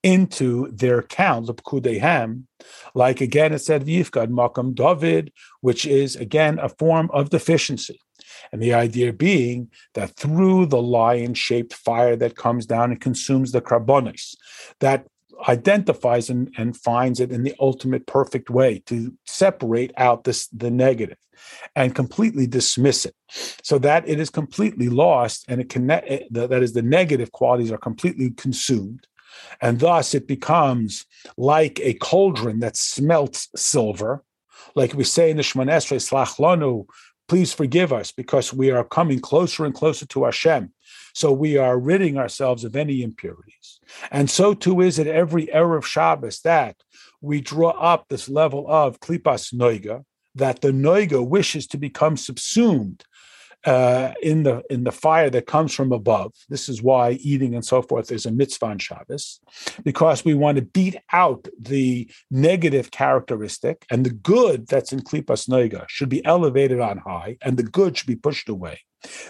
into 0.02 0.70
their 0.70 1.02
count, 1.02 1.46
Lepkudehem, 1.46 2.42
like 2.94 3.20
again 3.20 3.54
it 3.54 3.60
said 3.60 3.86
Yifgad 3.86 4.28
Makam 4.28 4.74
David, 4.74 5.32
which 5.60 5.86
is 5.86 6.14
again 6.16 6.58
a 6.58 6.68
form 6.68 7.10
of 7.12 7.30
deficiency. 7.30 8.00
And 8.52 8.62
the 8.62 8.74
idea 8.74 9.12
being 9.12 9.70
that 9.94 10.14
through 10.16 10.66
the 10.66 10.82
lion 10.82 11.34
shaped 11.34 11.72
fire 11.72 12.16
that 12.16 12.36
comes 12.36 12.66
down 12.66 12.90
and 12.90 13.00
consumes 13.00 13.52
the 13.52 13.60
korbonos, 13.60 14.36
that 14.80 15.06
identifies 15.48 16.30
and, 16.30 16.52
and 16.56 16.76
finds 16.76 17.20
it 17.20 17.30
in 17.30 17.42
the 17.42 17.54
ultimate 17.60 18.06
perfect 18.06 18.50
way 18.50 18.82
to 18.86 19.12
separate 19.26 19.92
out 19.96 20.24
this 20.24 20.48
the 20.48 20.70
negative 20.70 21.18
and 21.74 21.94
completely 21.94 22.46
dismiss 22.46 23.04
it. 23.04 23.14
So 23.62 23.78
that 23.78 24.08
it 24.08 24.20
is 24.20 24.30
completely 24.30 24.88
lost 24.88 25.44
and 25.48 25.60
it 25.60 25.68
can 25.68 25.90
eh, 25.90 26.24
that 26.30 26.62
is 26.62 26.72
the 26.72 26.82
negative 26.82 27.32
qualities 27.32 27.72
are 27.72 27.78
completely 27.78 28.30
consumed. 28.30 29.06
And 29.60 29.80
thus 29.80 30.14
it 30.14 30.26
becomes 30.26 31.04
like 31.36 31.80
a 31.80 31.94
cauldron 31.94 32.60
that 32.60 32.76
smelts 32.76 33.48
silver. 33.54 34.24
Like 34.74 34.94
we 34.94 35.04
say 35.04 35.30
in 35.30 35.36
the 35.36 35.42
Shemoneh 35.42 35.98
Esrei, 35.98 36.86
please 37.28 37.52
forgive 37.52 37.92
us 37.92 38.12
because 38.12 38.52
we 38.52 38.70
are 38.70 38.84
coming 38.84 39.20
closer 39.20 39.64
and 39.64 39.74
closer 39.74 40.06
to 40.06 40.24
Hashem. 40.24 40.72
So 41.16 41.32
we 41.32 41.56
are 41.56 41.78
ridding 41.78 42.18
ourselves 42.18 42.62
of 42.62 42.76
any 42.76 43.02
impurities. 43.02 43.80
And 44.10 44.28
so 44.28 44.52
too 44.52 44.82
is 44.82 44.98
it 44.98 45.06
every 45.06 45.46
Erev 45.46 45.84
Shabbos 45.84 46.40
that 46.40 46.76
we 47.22 47.40
draw 47.40 47.70
up 47.70 48.04
this 48.10 48.28
level 48.28 48.66
of 48.68 49.00
klipas 49.00 49.54
noiga, 49.54 50.04
that 50.34 50.60
the 50.60 50.72
noiga 50.72 51.26
wishes 51.26 51.66
to 51.68 51.78
become 51.78 52.18
subsumed 52.18 53.06
uh, 53.64 54.12
in 54.22 54.42
the 54.42 54.62
in 54.68 54.84
the 54.84 54.92
fire 54.92 55.30
that 55.30 55.46
comes 55.46 55.72
from 55.74 55.90
above. 55.90 56.32
This 56.50 56.68
is 56.68 56.82
why 56.82 57.12
eating 57.12 57.54
and 57.54 57.64
so 57.64 57.80
forth 57.80 58.12
is 58.12 58.26
a 58.26 58.30
mitzvah 58.30 58.66
on 58.66 58.78
Shabbos, 58.78 59.40
because 59.84 60.22
we 60.22 60.34
want 60.34 60.56
to 60.58 60.64
beat 60.64 60.96
out 61.12 61.48
the 61.58 62.10
negative 62.30 62.90
characteristic, 62.90 63.86
and 63.90 64.04
the 64.04 64.10
good 64.10 64.68
that's 64.68 64.92
in 64.92 65.00
klipas 65.00 65.48
noiga 65.48 65.86
should 65.88 66.10
be 66.10 66.24
elevated 66.26 66.78
on 66.78 66.98
high, 66.98 67.38
and 67.40 67.56
the 67.56 67.62
good 67.78 67.96
should 67.96 68.06
be 68.06 68.16
pushed 68.16 68.50
away. 68.50 68.80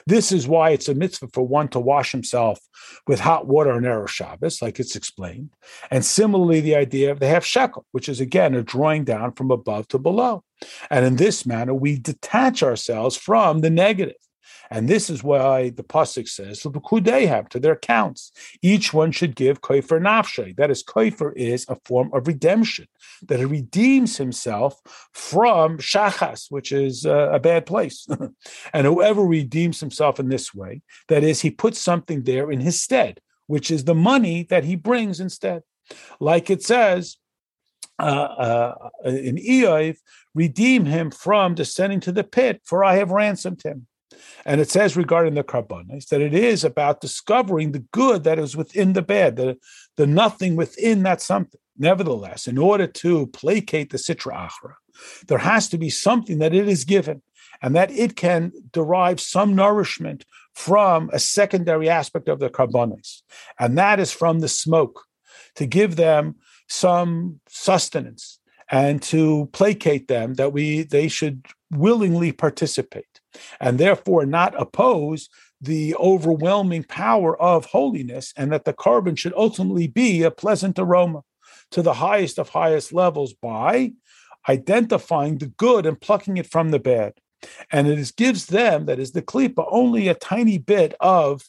This 0.07 0.33
is 0.33 0.49
why 0.49 0.71
it's 0.71 0.89
a 0.89 0.95
mitzvah 0.95 1.29
for 1.33 1.47
one 1.47 1.69
to 1.69 1.81
wash 1.81 2.13
himself 2.13 2.61
with 3.07 3.21
hot 3.21 3.47
water 3.47 3.73
on 3.73 3.83
Erev 3.83 4.09
Shabbos, 4.09 4.63
like 4.63 4.81
it's 4.81 4.97
explained. 4.97 5.51
And 5.91 6.05
similarly, 6.05 6.61
the 6.61 6.77
idea 6.77 7.11
of 7.11 7.21
the 7.21 7.29
half 7.29 7.45
shekel, 7.45 7.87
which 7.93 8.09
is 8.09 8.21
again 8.21 8.55
a 8.55 8.63
drawing 8.63 9.05
down 9.05 9.33
from 9.33 9.51
above 9.51 9.89
to 9.89 9.99
below. 9.99 10.43
And 10.91 11.05
in 11.05 11.17
this 11.17 11.47
manner, 11.47 11.75
we 11.75 11.99
detach 11.99 12.63
ourselves 12.63 13.17
from 13.17 13.61
the 13.61 13.71
negative. 13.71 14.17
And 14.71 14.89
this 14.89 15.11
is 15.11 15.23
why 15.23 15.71
the 15.71 15.83
pasuk 15.83 16.29
says 16.29 16.61
to 16.61 17.61
their 17.61 17.73
accounts. 17.73 18.33
Each 18.63 18.93
one 18.93 19.13
should 19.13 19.37
give 19.37 19.61
koifer 19.61 20.01
nafshe. 20.01 20.57
That 20.57 20.71
is, 20.71 20.83
koifer 20.83 21.33
is 21.37 21.67
a 21.69 21.77
form 21.85 22.11
of 22.13 22.27
redemption 22.27 22.87
that 23.23 23.39
he 23.39 23.45
redeems 23.45 24.17
himself 24.17 24.81
from 25.13 25.79
shachas, 25.79 26.51
which 26.51 26.73
is 26.73 27.07
uh, 27.07 27.31
a 27.33 27.39
bad 27.39 27.67
place. 27.67 28.07
and 28.73 28.87
whoever 28.87 29.23
redeems 29.23 29.81
himself 29.81 30.19
in 30.19 30.29
this 30.29 30.55
way, 30.55 30.83
that 31.09 31.23
is, 31.23 31.41
he 31.41 31.51
puts 31.51 31.81
something 31.81 32.23
there 32.23 32.51
in 32.51 32.61
his 32.61 32.81
stead, 32.81 33.21
which 33.47 33.71
is 33.71 33.85
the 33.85 33.95
money 33.95 34.45
that 34.45 34.65
he 34.65 34.77
brings 34.77 35.21
instead. 35.21 35.63
Like 36.21 36.51
it 36.51 36.63
says, 36.63 37.17
uh, 37.99 38.03
uh, 38.03 38.91
in 39.05 39.37
Iyov, 39.37 39.97
redeem 40.35 40.85
him 40.85 41.11
from 41.11 41.55
descending 41.55 42.01
to 42.01 42.13
the 42.13 42.25
pit, 42.25 42.61
for 42.65 42.85
I 42.85 42.97
have 42.97 43.11
ransomed 43.11 43.63
him. 43.63 43.87
And 44.45 44.61
it 44.61 44.71
says 44.71 44.97
regarding 44.97 45.35
the 45.35 45.45
korbonos 45.45 46.09
that 46.09 46.21
it 46.21 46.35
is 46.35 46.65
about 46.65 47.01
discovering 47.01 47.73
the 47.73 47.85
good 47.93 48.25
that 48.25 48.39
is 48.39 48.57
within 48.57 48.93
the 48.93 49.03
bad, 49.03 49.37
the, 49.37 49.59
the 49.97 50.07
nothing 50.07 50.57
within 50.57 51.03
that 51.05 51.21
something. 51.21 51.61
Nevertheless, 51.79 52.47
in 52.47 52.57
order 52.57 52.87
to 52.87 53.27
placate 53.29 53.91
the 53.91 53.99
Sitra 53.99 54.49
Achra, 54.49 54.75
there 55.29 55.39
has 55.39 55.69
to 55.69 55.79
be 55.79 55.91
something 55.91 56.39
that 56.39 56.55
it 56.55 56.69
is 56.69 56.85
given 56.85 57.23
and 57.63 57.75
that 57.75 57.91
it 57.91 58.17
can 58.17 58.53
derive 58.73 59.21
some 59.21 59.55
nourishment 59.55 60.25
from 60.55 61.11
a 61.13 61.19
secondary 61.19 61.89
aspect 61.89 62.29
of 62.29 62.39
the 62.39 62.49
carbonates, 62.49 63.23
and 63.61 63.77
that 63.77 64.01
is 64.01 64.11
from 64.11 64.41
the 64.41 64.49
smoke, 64.49 65.05
to 65.55 65.67
give 65.67 65.97
them 65.97 66.35
some 66.69 67.41
sustenance 67.47 68.39
and 68.71 69.03
to 69.03 69.49
placate 69.53 70.09
them 70.09 70.35
that 70.35 70.53
we 70.53 70.83
they 70.83 71.09
should 71.09 71.47
willingly 71.71 72.33
participate 72.33 73.16
and 73.61 73.79
therefore 73.79 74.27
not 74.27 74.61
oppose 74.61 75.29
the 75.61 75.95
overwhelming 75.97 76.85
power 76.85 77.41
of 77.41 77.67
holiness 77.67 78.33
and 78.37 78.53
that 78.53 78.65
the 78.65 78.73
carbon 78.73 79.17
should 79.17 79.33
ultimately 79.35 79.87
be 79.87 80.23
a 80.23 80.31
pleasant 80.31 80.79
aroma 80.79 81.23
to 81.71 81.83
the 81.83 81.95
highest 81.95 82.39
of 82.39 82.51
highest 82.51 82.93
levels 82.93 83.33
by 83.33 83.93
identifying 84.49 85.39
the 85.39 85.47
good 85.47 85.87
and 85.87 86.01
plucking 86.01 86.37
it 86.37 86.47
from 86.47 86.71
the 86.71 86.79
bad. 86.79 87.15
And 87.71 87.87
it 87.87 87.99
is, 87.99 88.13
gives 88.13 88.47
them, 88.47 88.87
that 88.87 88.99
is 88.99 89.13
the 89.13 89.23
klipa, 89.23 89.67
only 89.71 90.09
a 90.09 90.15
tiny 90.15 90.59
bit 90.59 90.95
of 91.01 91.43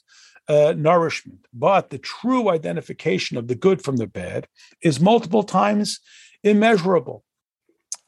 uh, 0.48 0.74
nourishment. 0.78 1.46
But 1.54 1.90
the 1.90 1.98
true 1.98 2.50
identification 2.50 3.38
of 3.38 3.48
the 3.48 3.56
good 3.56 3.84
from 3.84 3.98
the 3.98 4.08
bad 4.08 4.48
is 4.82 5.00
multiple 5.00 5.44
times 5.44 6.00
immeasurable. 6.44 7.24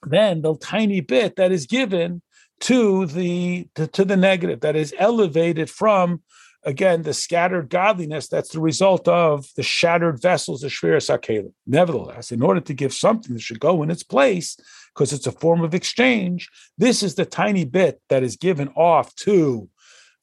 Then 0.03 0.41
the 0.41 0.55
tiny 0.57 1.01
bit 1.01 1.35
that 1.35 1.51
is 1.51 1.67
given 1.67 2.21
to 2.61 3.05
the 3.05 3.67
to, 3.75 3.87
to 3.87 4.05
the 4.05 4.17
negative, 4.17 4.61
that 4.61 4.75
is 4.75 4.93
elevated 4.97 5.69
from 5.69 6.21
again, 6.63 7.03
the 7.03 7.13
scattered 7.13 7.69
godliness 7.69 8.27
that's 8.27 8.49
the 8.49 8.59
result 8.59 9.07
of 9.07 9.47
the 9.55 9.63
shattered 9.63 10.21
vessels 10.21 10.63
of 10.63 10.71
Shvira 10.71 10.97
Sakelim. 10.97 11.53
Nevertheless, 11.65 12.31
in 12.31 12.41
order 12.41 12.59
to 12.61 12.73
give 12.73 12.93
something 12.93 13.33
that 13.33 13.41
should 13.41 13.59
go 13.59 13.81
in 13.83 13.91
its 13.91 14.03
place, 14.03 14.57
because 14.93 15.13
it's 15.13 15.27
a 15.27 15.31
form 15.31 15.61
of 15.61 15.73
exchange, 15.73 16.49
this 16.77 17.01
is 17.01 17.15
the 17.15 17.25
tiny 17.25 17.65
bit 17.65 18.01
that 18.09 18.23
is 18.23 18.35
given 18.35 18.69
off 18.69 19.15
to 19.15 19.69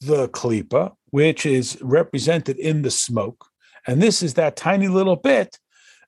the 0.01 0.29
klipa, 0.29 0.93
which 1.11 1.47
is 1.47 1.79
represented 1.81 2.59
in 2.59 2.83
the 2.83 2.91
smoke. 2.91 3.47
And 3.87 4.03
this 4.03 4.23
is 4.23 4.35
that 4.35 4.57
tiny 4.57 4.89
little 4.89 5.17
bit 5.17 5.59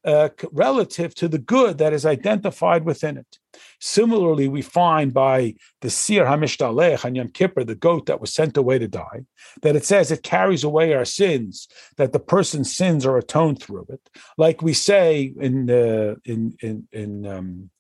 uh, 0.05 0.29
relative 0.53 1.15
to 1.15 1.29
the 1.29 1.39
good 1.39 1.79
that 1.79 1.93
is 1.93 2.05
identified 2.05 2.85
within 2.85 3.17
it. 3.17 3.39
Similarly, 3.81 4.49
we 4.49 4.63
find 4.63 5.15
by 5.15 5.55
the 5.83 5.91
Sair 5.91 6.25
Hamishtaleach 6.25 7.05
on 7.05 7.15
Yom 7.15 7.29
Kippur, 7.29 7.63
the 7.63 7.77
goat 7.77 8.07
that 8.07 8.21
was 8.21 8.33
sent 8.33 8.57
away 8.57 8.79
to 8.79 8.89
die, 8.89 9.25
that 9.63 9.77
it 9.77 9.85
says 9.85 10.11
it 10.11 10.23
carries 10.25 10.65
away 10.65 10.95
our 10.95 11.05
sins, 11.05 11.69
that 11.97 12.13
the 12.13 12.19
person's 12.19 12.75
sins 12.75 13.07
are 13.07 13.17
atoned 13.17 13.63
through 13.63 13.87
it. 13.89 14.11
Like 14.37 14.63
we 14.63 14.73
say 14.73 15.33
in 15.39 15.71
uh, 15.71 16.17
in 16.25 16.57
in 16.61 16.89
in 16.93 17.27
um, 17.27 17.71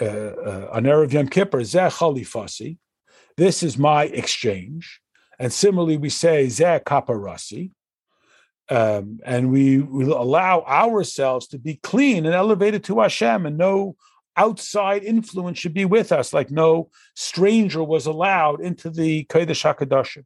uh, 0.00 0.04
uh, 0.04 0.68
on 0.72 0.84
Erev 0.84 1.12
Yom 1.12 1.28
Kippur, 1.28 1.60
Zeh 1.60 1.90
Chalifasi, 1.90 2.76
this 3.36 3.62
is 3.62 3.78
my 3.78 4.04
exchange. 4.04 5.00
And 5.38 5.52
similarly, 5.52 5.96
we 5.96 6.10
say 6.10 6.46
Zeh 6.46 6.84
Kaparasi, 6.84 7.70
um, 8.68 9.20
and 9.24 9.50
we 9.50 9.78
will 9.80 10.20
allow 10.20 10.62
ourselves 10.62 11.48
to 11.48 11.58
be 11.58 11.76
clean 11.76 12.26
and 12.26 12.34
elevated 12.34 12.84
to 12.84 13.00
Hashem, 13.00 13.46
and 13.46 13.56
no 13.56 13.96
outside 14.36 15.04
influence 15.04 15.58
should 15.58 15.74
be 15.74 15.84
with 15.84 16.12
us, 16.12 16.32
like 16.32 16.50
no 16.50 16.90
stranger 17.14 17.82
was 17.82 18.06
allowed 18.06 18.60
into 18.60 18.90
the 18.90 19.24
Kodesh 19.26 19.62
HaKadoshim. 19.62 20.24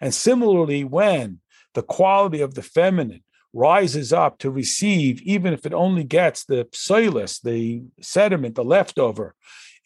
And 0.00 0.14
similarly, 0.14 0.84
when 0.84 1.40
the 1.74 1.82
quality 1.82 2.40
of 2.40 2.54
the 2.54 2.62
feminine 2.62 3.22
rises 3.52 4.12
up 4.12 4.38
to 4.38 4.50
receive, 4.50 5.22
even 5.22 5.52
if 5.52 5.64
it 5.64 5.72
only 5.72 6.04
gets 6.04 6.44
the 6.44 6.66
psoilus, 6.72 7.40
the 7.40 7.82
sediment, 8.00 8.56
the 8.56 8.64
leftover, 8.64 9.34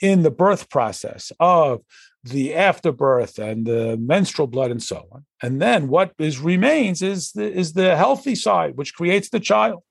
in 0.00 0.22
the 0.22 0.30
birth 0.30 0.70
process 0.70 1.32
of 1.40 1.80
the 2.24 2.54
afterbirth 2.54 3.38
and 3.38 3.66
the 3.66 3.96
menstrual 3.98 4.46
blood 4.46 4.70
and 4.70 4.82
so 4.82 5.08
on. 5.12 5.24
And 5.42 5.60
then 5.60 5.88
what 5.88 6.12
is 6.18 6.38
remains 6.38 7.02
is 7.02 7.32
the, 7.32 7.50
is 7.50 7.72
the 7.72 7.96
healthy 7.96 8.34
side, 8.34 8.76
which 8.76 8.94
creates 8.94 9.28
the 9.30 9.40
child. 9.40 9.82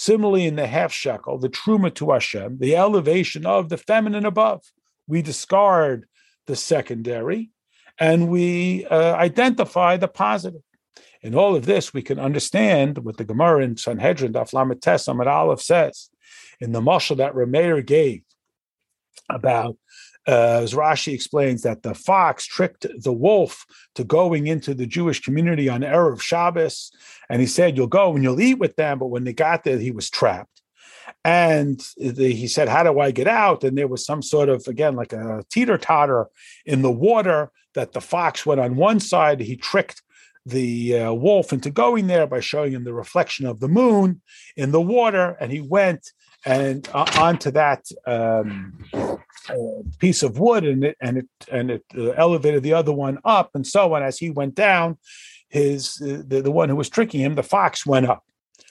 Similarly, 0.00 0.46
in 0.46 0.56
the 0.56 0.66
half 0.66 0.94
shekel, 0.94 1.36
the 1.36 1.50
truma 1.50 1.94
to 1.96 2.12
Hashem, 2.12 2.56
the 2.58 2.74
elevation 2.74 3.44
of 3.44 3.68
the 3.68 3.76
feminine 3.76 4.24
above, 4.24 4.62
we 5.06 5.20
discard 5.20 6.06
the 6.46 6.56
secondary 6.56 7.50
and 7.98 8.30
we 8.30 8.86
uh, 8.86 9.14
identify 9.16 9.98
the 9.98 10.08
positive. 10.08 10.62
In 11.20 11.34
all 11.34 11.54
of 11.54 11.66
this, 11.66 11.92
we 11.92 12.00
can 12.00 12.18
understand 12.18 12.96
what 13.04 13.18
the 13.18 13.26
Gemara 13.26 13.62
in 13.62 13.76
Sanhedrin, 13.76 14.32
Daf 14.32 14.54
Lamed 14.54 14.80
Tes 14.80 15.04
Amud 15.04 15.26
Aleph 15.26 15.60
says 15.60 16.08
in 16.62 16.72
the 16.72 16.80
mashal 16.80 17.18
that 17.18 17.34
Rameir 17.34 17.84
gave 17.84 18.22
about 19.28 19.76
uh, 20.28 20.60
as 20.62 20.74
Rashi 20.74 21.12
explains 21.12 21.62
that 21.62 21.82
the 21.82 21.94
fox 21.94 22.46
tricked 22.46 22.86
the 23.02 23.12
wolf 23.12 23.64
to 23.94 24.04
going 24.04 24.46
into 24.46 24.74
the 24.74 24.86
Jewish 24.86 25.20
community 25.20 25.68
on 25.68 25.80
Erev 25.80 26.20
Shabbos, 26.20 26.92
and 27.28 27.40
he 27.40 27.46
said, 27.46 27.76
"You'll 27.76 27.86
go 27.86 28.14
and 28.14 28.22
you'll 28.22 28.40
eat 28.40 28.58
with 28.58 28.76
them." 28.76 28.98
But 28.98 29.08
when 29.08 29.24
they 29.24 29.32
got 29.32 29.64
there, 29.64 29.78
he 29.78 29.90
was 29.90 30.10
trapped, 30.10 30.60
and 31.24 31.82
the, 31.96 32.32
he 32.32 32.48
said, 32.48 32.68
"How 32.68 32.82
do 32.82 33.00
I 33.00 33.10
get 33.10 33.28
out?" 33.28 33.64
And 33.64 33.78
there 33.78 33.88
was 33.88 34.04
some 34.04 34.22
sort 34.22 34.48
of 34.48 34.66
again 34.66 34.94
like 34.94 35.12
a 35.12 35.44
teeter 35.50 35.78
totter 35.78 36.26
in 36.66 36.82
the 36.82 36.92
water 36.92 37.50
that 37.74 37.92
the 37.92 38.00
fox 38.00 38.44
went 38.44 38.60
on 38.60 38.76
one 38.76 39.00
side. 39.00 39.40
He 39.40 39.56
tricked 39.56 40.02
the 40.44 40.98
uh, 40.98 41.12
wolf 41.12 41.52
into 41.52 41.70
going 41.70 42.06
there 42.06 42.26
by 42.26 42.40
showing 42.40 42.72
him 42.72 42.84
the 42.84 42.94
reflection 42.94 43.46
of 43.46 43.60
the 43.60 43.68
moon 43.68 44.20
in 44.56 44.70
the 44.70 44.80
water, 44.80 45.36
and 45.40 45.50
he 45.50 45.60
went 45.60 46.12
and 46.44 46.88
onto 46.94 47.50
that 47.50 47.84
um, 48.06 48.84
uh, 49.48 49.54
piece 49.98 50.22
of 50.22 50.38
wood, 50.38 50.64
and 50.64 50.84
it 50.84 50.96
and 51.00 51.18
it 51.18 51.28
and 51.50 51.70
it 51.70 51.84
uh, 51.96 52.10
elevated 52.10 52.62
the 52.62 52.72
other 52.72 52.92
one 52.92 53.18
up, 53.24 53.50
and 53.54 53.66
so 53.66 53.94
on. 53.94 54.02
As 54.02 54.18
he 54.18 54.30
went 54.30 54.54
down, 54.54 54.98
his 55.48 56.00
uh, 56.02 56.22
the, 56.26 56.42
the 56.42 56.50
one 56.50 56.68
who 56.68 56.76
was 56.76 56.88
tricking 56.88 57.20
him, 57.20 57.34
the 57.34 57.42
fox, 57.42 57.84
went 57.84 58.06
up. 58.06 58.24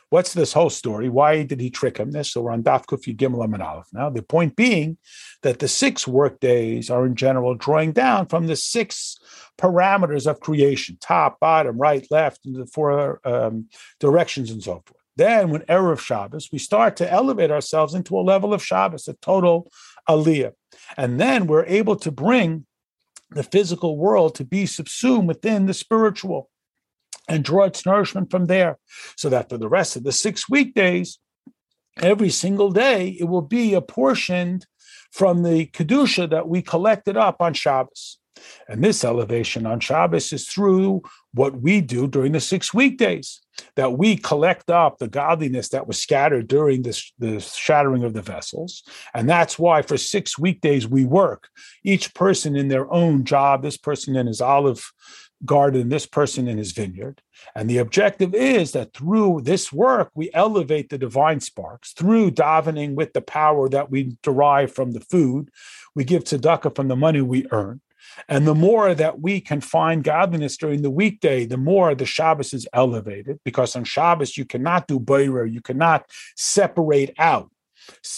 What's 0.10 0.34
this 0.34 0.54
whole 0.54 0.72
story? 0.72 1.08
Why 1.08 1.44
did 1.44 1.60
he 1.60 1.70
trick 1.70 1.98
him? 1.98 2.12
This 2.12 2.32
so 2.32 2.42
we're 2.42 2.52
on 2.52 2.64
Daf 2.64 2.86
Kufi 2.86 3.16
Gimel 3.16 3.44
and 3.44 3.62
Aleph 3.62 3.88
now. 3.94 4.10
The 4.10 4.24
point 4.24 4.56
being 4.56 4.98
that 5.44 5.60
the 5.60 5.68
six 5.68 6.08
work 6.08 6.40
days 6.40 6.90
are 6.90 7.06
in 7.06 7.16
general 7.16 7.54
drawing 7.54 7.92
down 7.92 8.26
from 8.26 8.48
the 8.48 8.56
six 8.56 9.20
parameters 9.60 10.26
of 10.26 10.40
creation: 10.40 10.98
top, 11.00 11.40
bottom, 11.40 11.78
right, 11.78 12.08
left, 12.10 12.46
and 12.46 12.56
the 12.56 12.66
four 12.66 13.22
um, 13.24 13.68
directions 14.00 14.50
and 14.50 14.64
so 14.64 14.82
forth. 14.86 14.99
Then, 15.20 15.50
when 15.50 15.64
Erev 15.64 16.00
Shabbos, 16.00 16.48
we 16.50 16.60
start 16.60 16.96
to 16.96 17.12
elevate 17.12 17.52
ourselves 17.52 17.94
into 17.94 18.18
a 18.18 18.22
level 18.22 18.54
of 18.54 18.64
Shabbos, 18.64 19.06
a 19.10 19.16
total 19.16 19.70
aliyah. 20.08 20.54
And 20.96 21.20
then 21.20 21.46
we're 21.46 21.66
able 21.66 21.98
to 21.98 22.10
bring 22.10 22.66
the 23.30 23.44
physical 23.44 23.98
world 23.98 24.34
to 24.36 24.46
be 24.46 24.66
subsumed 24.66 25.28
within 25.28 25.66
the 25.66 25.74
spiritual 25.74 26.50
and 27.28 27.44
draw 27.44 27.66
its 27.66 27.86
nourishment 27.86 28.32
from 28.32 28.46
there. 28.46 28.78
So 29.18 29.28
that 29.28 29.50
for 29.50 29.58
the 29.58 29.68
rest 29.68 29.98
of 29.98 30.06
the 30.06 30.14
six 30.14 30.50
weekdays, 30.50 31.20
every 32.02 32.30
single 32.30 32.72
day, 32.72 33.10
it 33.20 33.26
will 33.26 33.42
be 33.42 33.74
apportioned 33.74 34.68
from 35.12 35.44
the 35.44 35.66
Kedusha 35.66 36.30
that 36.30 36.48
we 36.48 36.62
collected 36.62 37.18
up 37.18 37.42
on 37.42 37.54
Shabbos. 37.54 38.19
And 38.68 38.84
this 38.84 39.04
elevation 39.04 39.66
on 39.66 39.80
Shabbos 39.80 40.32
is 40.32 40.48
through 40.48 41.02
what 41.34 41.62
we 41.62 41.82
do 41.82 42.08
during 42.08 42.32
the 42.32 42.40
six 42.40 42.74
weekdays, 42.74 43.42
that 43.76 43.98
we 43.98 44.16
collect 44.16 44.70
up 44.70 44.98
the 44.98 45.08
godliness 45.08 45.70
that 45.70 45.88
was 45.88 46.02
scattered 46.02 46.48
during 46.48 46.84
this, 46.84 47.12
the 47.20 47.40
shattering 47.40 48.04
of 48.04 48.14
the 48.14 48.22
vessels. 48.22 48.84
And 49.14 49.30
that's 49.30 49.60
why 49.60 49.82
for 49.82 49.98
six 49.98 50.40
weekdays 50.40 50.88
we 50.88 51.06
work, 51.06 51.50
each 51.84 52.14
person 52.14 52.56
in 52.56 52.68
their 52.68 52.92
own 52.92 53.26
job, 53.26 53.62
this 53.62 53.78
person 53.78 54.16
in 54.16 54.28
his 54.28 54.42
olive 54.42 54.92
garden, 55.46 55.90
this 55.90 56.06
person 56.06 56.48
in 56.48 56.58
his 56.58 56.72
vineyard. 56.72 57.22
And 57.56 57.70
the 57.70 57.78
objective 57.78 58.34
is 58.34 58.74
that 58.74 58.94
through 58.94 59.42
this 59.44 59.72
work, 59.72 60.12
we 60.14 60.30
elevate 60.34 60.90
the 60.90 60.98
divine 60.98 61.40
sparks 61.40 61.94
through 61.94 62.32
davening 62.32 62.96
with 62.96 63.14
the 63.14 63.22
power 63.22 63.70
that 63.70 63.90
we 63.90 64.18
derive 64.22 64.74
from 64.74 64.92
the 64.92 65.00
food. 65.00 65.50
We 65.96 66.04
give 66.04 66.26
tzedakah 66.26 66.76
from 66.76 66.90
the 66.90 66.96
money 66.96 67.22
we 67.22 67.48
earn. 67.52 67.82
And 68.28 68.46
the 68.46 68.56
more 68.56 68.94
that 68.94 69.22
we 69.22 69.42
can 69.42 69.62
find 69.62 70.04
godliness 70.04 70.58
during 70.58 70.82
the 70.82 70.90
weekday, 70.90 71.46
the 71.46 71.58
more 71.58 71.96
the 71.96 72.06
Shabbos 72.06 72.54
is 72.54 72.68
elevated, 72.74 73.40
because 73.44 73.76
on 73.76 73.84
Shabbos 73.84 74.38
you 74.38 74.46
cannot 74.46 74.88
do 74.88 75.00
Beira, 75.00 75.50
you 75.50 75.62
cannot 75.62 76.06
separate 76.36 77.14
out. 77.18 77.50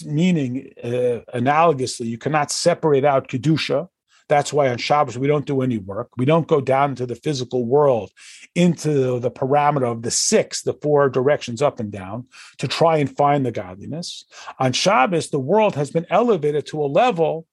Meaning, 0.06 0.74
uh, 0.84 1.22
analogously, 1.34 2.06
you 2.06 2.18
cannot 2.18 2.52
separate 2.52 3.06
out 3.06 3.30
Kedusha. 3.30 3.88
That's 4.28 4.54
why 4.54 4.70
on 4.70 4.78
Shabbos 4.78 5.18
we 5.18 5.28
don't 5.28 5.46
do 5.46 5.62
any 5.62 5.78
work. 5.78 6.10
We 6.18 6.26
don't 6.26 6.48
go 6.48 6.62
down 6.62 6.92
into 6.92 7.06
the 7.06 7.16
physical 7.16 7.66
world, 7.66 8.12
into 8.56 9.20
the 9.20 9.32
parameter 9.32 9.92
of 9.92 10.04
the 10.04 10.12
six, 10.12 10.62
the 10.62 10.74
four 10.74 11.10
directions 11.10 11.62
up 11.62 11.80
and 11.82 11.92
down, 11.92 12.28
to 12.58 12.68
try 12.68 12.98
and 12.98 13.16
find 13.16 13.46
the 13.46 13.52
godliness. 13.52 14.24
On 14.58 14.72
Shabbos, 14.72 15.30
the 15.30 15.40
world 15.40 15.76
has 15.76 15.92
been 15.92 16.06
elevated 16.10 16.66
to 16.68 16.82
a 16.82 16.88
level 16.88 17.46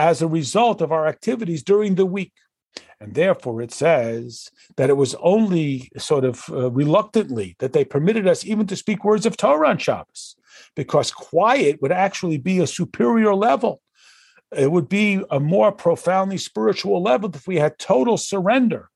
as 0.00 0.22
a 0.22 0.28
result 0.28 0.80
of 0.80 0.92
our 0.92 1.06
activities 1.06 1.62
during 1.62 1.94
the 1.94 2.06
week. 2.06 2.32
And 3.00 3.14
therefore, 3.14 3.60
it 3.60 3.72
says 3.72 4.50
that 4.76 4.90
it 4.90 4.96
was 4.96 5.14
only 5.16 5.90
sort 5.98 6.24
of 6.24 6.44
uh, 6.50 6.70
reluctantly 6.70 7.56
that 7.58 7.72
they 7.72 7.84
permitted 7.84 8.26
us 8.26 8.44
even 8.44 8.66
to 8.68 8.76
speak 8.76 9.04
words 9.04 9.26
of 9.26 9.36
Torah 9.36 9.68
on 9.68 9.78
Shabbos, 9.78 10.36
because 10.74 11.10
quiet 11.10 11.82
would 11.82 11.92
actually 11.92 12.38
be 12.38 12.60
a 12.60 12.66
superior 12.66 13.34
level. 13.34 13.82
It 14.56 14.70
would 14.72 14.88
be 14.88 15.22
a 15.30 15.38
more 15.38 15.70
profoundly 15.70 16.38
spiritual 16.38 17.02
level 17.02 17.30
if 17.34 17.46
we 17.46 17.56
had 17.56 17.78
total 17.78 18.16
surrender 18.16 18.90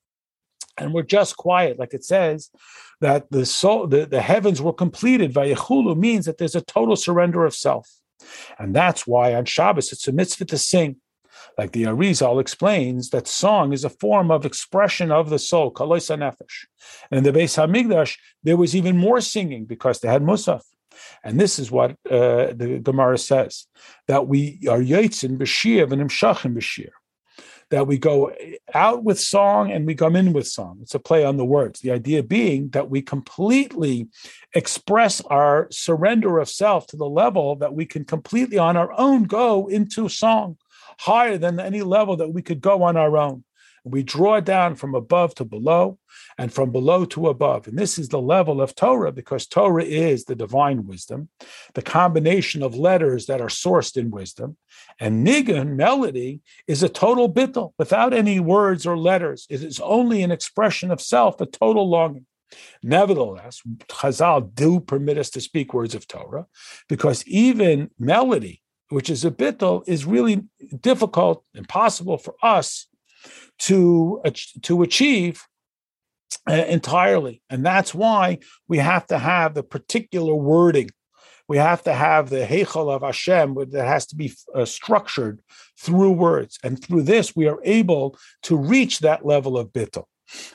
and 0.77 0.93
we're 0.93 1.03
just 1.03 1.37
quiet, 1.37 1.79
like 1.79 1.93
it 1.93 2.03
says 2.03 2.49
that 3.01 3.29
the 3.31 3.45
soul, 3.45 3.87
the, 3.87 4.05
the 4.05 4.21
heavens 4.21 4.61
were 4.61 4.73
completed. 4.73 5.33
Vayechulu 5.33 5.97
means 5.97 6.25
that 6.25 6.37
there's 6.37 6.55
a 6.55 6.61
total 6.61 6.95
surrender 6.95 7.45
of 7.45 7.55
self. 7.55 7.89
And 8.59 8.75
that's 8.75 9.05
why 9.05 9.33
on 9.35 9.45
Shabbos 9.45 9.91
it's 9.91 10.07
a 10.07 10.11
mitzvah 10.11 10.45
to 10.45 10.57
sing. 10.57 10.97
Like 11.57 11.71
the 11.71 11.83
Arizal 11.83 12.41
explains, 12.41 13.09
that 13.09 13.27
song 13.27 13.71
is 13.73 13.83
a 13.83 13.89
form 13.89 14.31
of 14.31 14.45
expression 14.45 15.11
of 15.11 15.29
the 15.29 15.39
soul, 15.39 15.71
kaloisa 15.71 16.17
nefesh. 16.17 16.65
And 17.11 17.19
in 17.19 17.23
the 17.23 17.37
Beis 17.37 17.55
Hamikdash, 17.55 18.17
there 18.43 18.57
was 18.57 18.75
even 18.75 18.97
more 18.97 19.21
singing 19.21 19.65
because 19.65 19.99
they 19.99 20.07
had 20.07 20.21
musaf. 20.21 20.61
And 21.23 21.39
this 21.39 21.59
is 21.59 21.71
what 21.71 21.91
uh, 22.09 22.53
the 22.53 22.79
Gemara 22.81 23.17
says 23.17 23.67
that 24.07 24.27
we 24.27 24.59
are 24.69 24.79
yitzin 24.79 25.37
b'shir 25.37 25.91
and 25.91 26.01
imshachim 26.01 26.55
b'shir. 26.55 26.89
That 27.75 27.87
we 27.87 27.97
go 27.97 28.31
out 28.73 29.03
with 29.03 29.19
song 29.19 29.69
and 29.69 29.85
we 29.85 29.95
come 29.95 30.15
in 30.15 30.31
with 30.31 30.47
song. 30.47 30.79
It's 30.81 30.95
a 30.95 30.99
play 30.99 31.25
on 31.25 31.35
the 31.35 31.43
words. 31.43 31.81
The 31.81 31.91
idea 31.91 32.23
being 32.23 32.69
that 32.69 32.89
we 32.89 33.01
completely 33.01 34.07
express 34.53 35.19
our 35.19 35.67
surrender 35.71 36.39
of 36.39 36.47
self 36.47 36.87
to 36.87 36.95
the 36.95 37.09
level 37.09 37.57
that 37.57 37.73
we 37.73 37.85
can 37.85 38.05
completely 38.05 38.57
on 38.57 38.77
our 38.77 38.97
own 38.97 39.23
go 39.25 39.67
into 39.67 40.07
song 40.07 40.55
higher 40.99 41.37
than 41.37 41.59
any 41.59 41.81
level 41.81 42.15
that 42.15 42.29
we 42.29 42.41
could 42.41 42.61
go 42.61 42.81
on 42.83 42.95
our 42.95 43.17
own. 43.17 43.43
We 43.85 44.03
draw 44.03 44.39
down 44.39 44.75
from 44.75 44.95
above 44.95 45.35
to 45.35 45.45
below 45.45 45.99
and 46.37 46.51
from 46.51 46.71
below 46.71 47.05
to 47.05 47.29
above. 47.29 47.67
And 47.67 47.77
this 47.77 47.97
is 47.97 48.09
the 48.09 48.21
level 48.21 48.61
of 48.61 48.75
Torah 48.75 49.11
because 49.11 49.45
Torah 49.45 49.83
is 49.83 50.25
the 50.25 50.35
divine 50.35 50.87
wisdom, 50.87 51.29
the 51.75 51.81
combination 51.81 52.63
of 52.63 52.75
letters 52.75 53.27
that 53.27 53.41
are 53.41 53.47
sourced 53.47 53.95
in 53.95 54.09
wisdom. 54.09 54.57
And 54.99 55.25
nigun, 55.25 55.75
melody, 55.75 56.41
is 56.67 56.81
a 56.81 56.89
total 56.89 57.31
bittul 57.31 57.73
without 57.77 58.13
any 58.13 58.39
words 58.39 58.87
or 58.87 58.97
letters. 58.97 59.45
It 59.49 59.61
is 59.61 59.79
only 59.79 60.23
an 60.23 60.31
expression 60.31 60.89
of 60.89 60.99
self, 60.99 61.39
a 61.39 61.45
total 61.45 61.87
longing. 61.87 62.25
Nevertheless, 62.81 63.61
Chazal 63.87 64.53
do 64.53 64.79
permit 64.79 65.17
us 65.17 65.29
to 65.31 65.41
speak 65.41 65.73
words 65.73 65.93
of 65.93 66.07
Torah 66.07 66.47
because 66.87 67.27
even 67.27 67.91
melody 67.99 68.63
which 68.89 69.09
is 69.09 69.25
a 69.25 69.31
bittul, 69.31 69.83
is 69.87 70.05
really 70.05 70.43
difficult, 70.81 71.43
impossible 71.53 72.17
for 72.17 72.35
us 72.43 72.87
to, 73.59 74.21
to 74.63 74.81
achieve 74.81 75.43
uh, 76.49 76.53
entirely. 76.53 77.41
And 77.49 77.65
that's 77.65 77.93
why 77.93 78.39
we 78.67 78.77
have 78.77 79.05
to 79.07 79.17
have 79.17 79.53
the 79.53 79.63
particular 79.63 80.35
wording. 80.35 80.89
We 81.47 81.57
have 81.57 81.83
to 81.83 81.93
have 81.93 82.29
the 82.29 82.45
Heichal 82.45 82.93
of 82.93 83.03
Hashem 83.03 83.55
that 83.71 83.85
has 83.85 84.07
to 84.07 84.15
be 84.15 84.33
uh, 84.53 84.65
structured 84.65 85.41
through 85.79 86.11
words. 86.11 86.57
And 86.63 86.83
through 86.83 87.03
this, 87.03 87.35
we 87.35 87.47
are 87.47 87.59
able 87.63 88.17
to 88.43 88.57
reach 88.57 88.99
that 88.99 89.25
level 89.25 89.57
of 89.57 89.71
bittul 89.71 90.05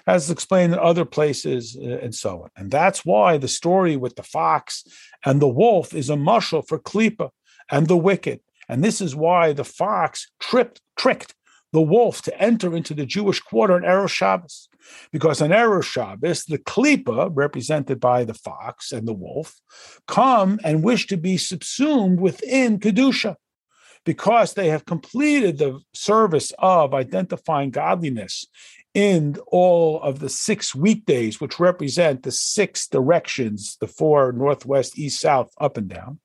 as 0.07 0.31
explained 0.31 0.73
in 0.73 0.79
other 0.79 1.05
places 1.05 1.79
uh, 1.81 1.99
and 1.99 2.15
so 2.15 2.43
on. 2.43 2.51
And 2.57 2.71
that's 2.71 3.05
why 3.05 3.39
the 3.39 3.49
story 3.49 3.97
with 3.97 4.17
the 4.17 4.23
fox 4.23 4.85
and 5.25 5.41
the 5.41 5.49
wolf 5.49 5.95
is 5.95 6.11
a 6.11 6.17
mushal 6.17 6.67
for 6.67 6.79
klipa 6.79 7.31
and 7.71 7.87
the 7.87 7.97
wicked. 7.97 8.41
And 8.69 8.85
this 8.85 9.01
is 9.01 9.17
why 9.17 9.53
the 9.53 9.65
fox 9.65 10.31
tripped, 10.41 10.81
tricked 10.97 11.35
the 11.73 11.81
wolf 11.81 12.23
to 12.23 12.41
enter 12.41 12.77
into 12.77 12.95
the 12.95 13.07
Jewish 13.07 13.41
quarter 13.41 13.75
on 13.75 13.83
Erev 13.83 14.11
Shabbos. 14.11 14.69
Because 15.13 15.41
on 15.41 15.51
Erev 15.51 15.85
Shabbos, 15.85 16.45
the 16.45 16.59
Klippa, 16.59 17.31
represented 17.33 18.01
by 18.01 18.25
the 18.25 18.35
fox 18.35 18.93
and 18.93 19.07
the 19.07 19.13
wolf, 19.13 19.61
come 20.09 20.59
and 20.65 20.83
wish 20.83 21.07
to 21.09 21.17
be 21.17 21.37
subsumed 21.37 22.21
within 22.21 22.79
Kedusha. 22.79 23.37
Because 24.05 24.55
they 24.55 24.69
have 24.69 24.87
completed 24.87 25.59
the 25.59 25.79
service 25.93 26.53
of 26.59 26.95
identifying 26.95 27.71
godliness 27.71 28.47
in 28.95 29.37
all 29.47 30.03
of 30.03 30.19
the 30.19 30.29
six 30.29 30.75
weekdays, 30.75 31.41
which 31.41 31.61
represent 31.61 32.23
the 32.23 32.33
six 32.33 32.89
directions 32.89 33.77
the 33.81 33.87
four 33.87 34.33
northwest, 34.33 34.99
east, 34.99 35.21
south, 35.21 35.53
up 35.61 35.77
and 35.77 35.89
down. 35.89 36.19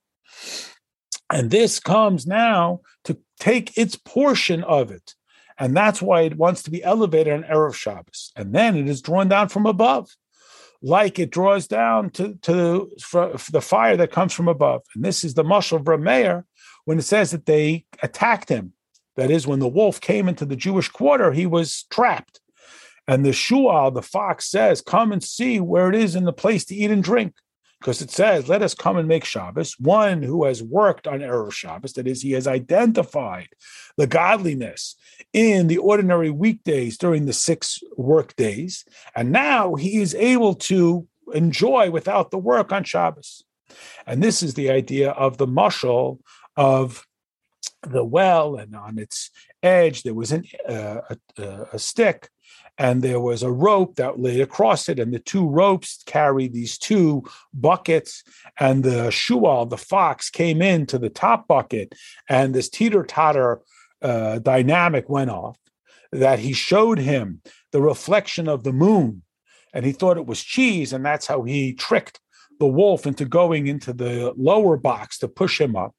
And 1.31 1.51
this 1.51 1.79
comes 1.79 2.25
now 2.25 2.81
to 3.03 3.17
take 3.39 3.77
its 3.77 3.95
portion 3.95 4.63
of 4.63 4.91
it. 4.91 5.13
And 5.58 5.76
that's 5.76 6.02
why 6.02 6.22
it 6.22 6.38
wants 6.38 6.63
to 6.63 6.72
be 6.72 6.84
elevated 6.84 7.34
on 7.34 7.44
Erev 7.44 7.76
Shabbos. 7.76 8.32
And 8.36 8.54
then 8.54 8.76
it 8.76 8.88
is 8.88 9.02
drawn 9.02 9.30
down 9.30 9.50
from 9.50 9.65
above, 9.65 10.10
like 10.82 11.18
it 11.18 11.32
draws 11.32 11.68
down 11.68 12.10
to, 12.12 12.36
to 12.41 12.91
for, 13.02 13.38
for 13.38 13.52
the 13.52 13.62
fire 13.62 13.96
that 13.98 14.12
comes 14.12 14.34
from 14.34 14.48
above. 14.48 14.82
And 14.96 15.04
this 15.04 15.24
is 15.24 15.34
the 15.34 15.44
mushal 15.44 15.78
of 15.78 15.84
Rameir 15.84 16.44
when 16.84 17.00
it 17.00 17.04
says 17.04 17.32
that 17.32 17.46
they 17.46 17.86
attacked 18.04 18.50
him. 18.50 18.74
That 19.15 19.32
is, 19.32 19.48
when 19.48 19.60
the 19.60 19.68
wolf 19.68 20.02
came 20.02 20.28
into 20.28 20.46
the 20.46 20.58
Jewish 20.58 20.89
quarter, 20.89 21.32
he 21.32 21.46
was 21.46 21.86
trapped. 21.89 22.41
And 23.08 23.26
the 23.26 23.30
shual, 23.30 23.94
the 23.94 24.02
fox, 24.02 24.52
says, 24.52 24.82
Come 24.82 25.13
and 25.13 25.24
see 25.24 25.62
where 25.62 25.88
it 25.88 25.96
is 25.96 26.15
in 26.15 26.26
the 26.26 26.34
place 26.34 26.65
to 26.65 26.76
eat 26.76 26.91
and 26.91 27.04
drink 27.04 27.34
because 27.86 28.02
it 28.02 28.10
says, 28.10 28.50
"Let 28.50 28.63
us 28.63 28.74
come 28.74 28.98
and 28.98 29.08
make 29.08 29.24
Shabbos." 29.24 29.80
One 29.80 30.24
who 30.24 30.45
has 30.45 30.63
worked 30.63 31.06
on 31.06 31.19
Erev 31.19 31.54
Shabbos, 31.54 31.93
that 31.93 32.08
is, 32.08 32.24
he 32.24 32.32
has 32.32 32.48
identified 32.48 33.50
the 33.95 34.08
godliness 34.08 34.95
in 35.34 35.67
the 35.67 35.78
ordinary 35.78 36.32
weekdays 36.32 36.98
during 36.98 37.28
the 37.28 37.34
six 37.34 37.80
work 37.95 38.36
days, 38.38 38.86
and 39.15 39.32
now 39.32 39.76
he 39.76 40.02
is 40.02 40.15
able 40.15 40.56
to 40.56 41.08
enjoy 41.32 41.91
without 41.91 42.32
the 42.32 42.39
work 42.39 42.71
on 42.71 42.84
Shabbos. 42.84 43.43
And 44.08 44.24
this 44.24 44.41
is 44.41 44.56
the 44.56 44.71
idea 44.71 45.12
of 45.12 45.38
the 45.38 45.48
mushal 45.48 46.17
of 46.58 47.06
the 47.84 48.04
well, 48.04 48.56
and 48.56 48.76
on 48.76 48.98
its 48.98 49.30
edge 49.62 50.02
there 50.02 50.15
was 50.15 50.32
an, 50.32 50.43
uh, 50.67 51.02
a, 51.38 51.43
a 51.74 51.78
stick 51.78 52.30
and 52.77 53.01
there 53.01 53.19
was 53.19 53.41
a 53.41 53.51
rope 53.51 53.95
that 53.95 54.19
lay 54.19 54.41
across 54.41 54.89
it, 54.89 54.99
and 54.99 55.13
the 55.13 55.19
two 55.19 55.47
ropes 55.47 56.03
carried 56.05 56.53
these 56.53 56.77
two 56.77 57.23
buckets. 57.53 58.23
And 58.59 58.83
the 58.83 59.09
shual, 59.09 59.69
the 59.69 59.77
fox, 59.77 60.29
came 60.29 60.61
into 60.61 60.97
the 60.97 61.09
top 61.09 61.47
bucket, 61.47 61.93
and 62.27 62.53
this 62.53 62.69
teeter 62.69 63.03
totter 63.03 63.61
uh, 64.01 64.39
dynamic 64.39 65.09
went 65.09 65.29
off. 65.29 65.57
That 66.11 66.39
he 66.39 66.53
showed 66.53 66.99
him 66.99 67.41
the 67.71 67.81
reflection 67.81 68.47
of 68.47 68.63
the 68.63 68.71
moon, 68.71 69.23
and 69.73 69.85
he 69.85 69.91
thought 69.91 70.17
it 70.17 70.27
was 70.27 70.41
cheese, 70.41 70.93
and 70.93 71.05
that's 71.05 71.27
how 71.27 71.43
he 71.43 71.73
tricked 71.73 72.19
the 72.59 72.67
wolf 72.67 73.05
into 73.05 73.25
going 73.25 73.67
into 73.67 73.91
the 73.91 74.33
lower 74.38 74.77
box 74.77 75.17
to 75.19 75.27
push 75.27 75.59
him 75.59 75.75
up. 75.75 75.93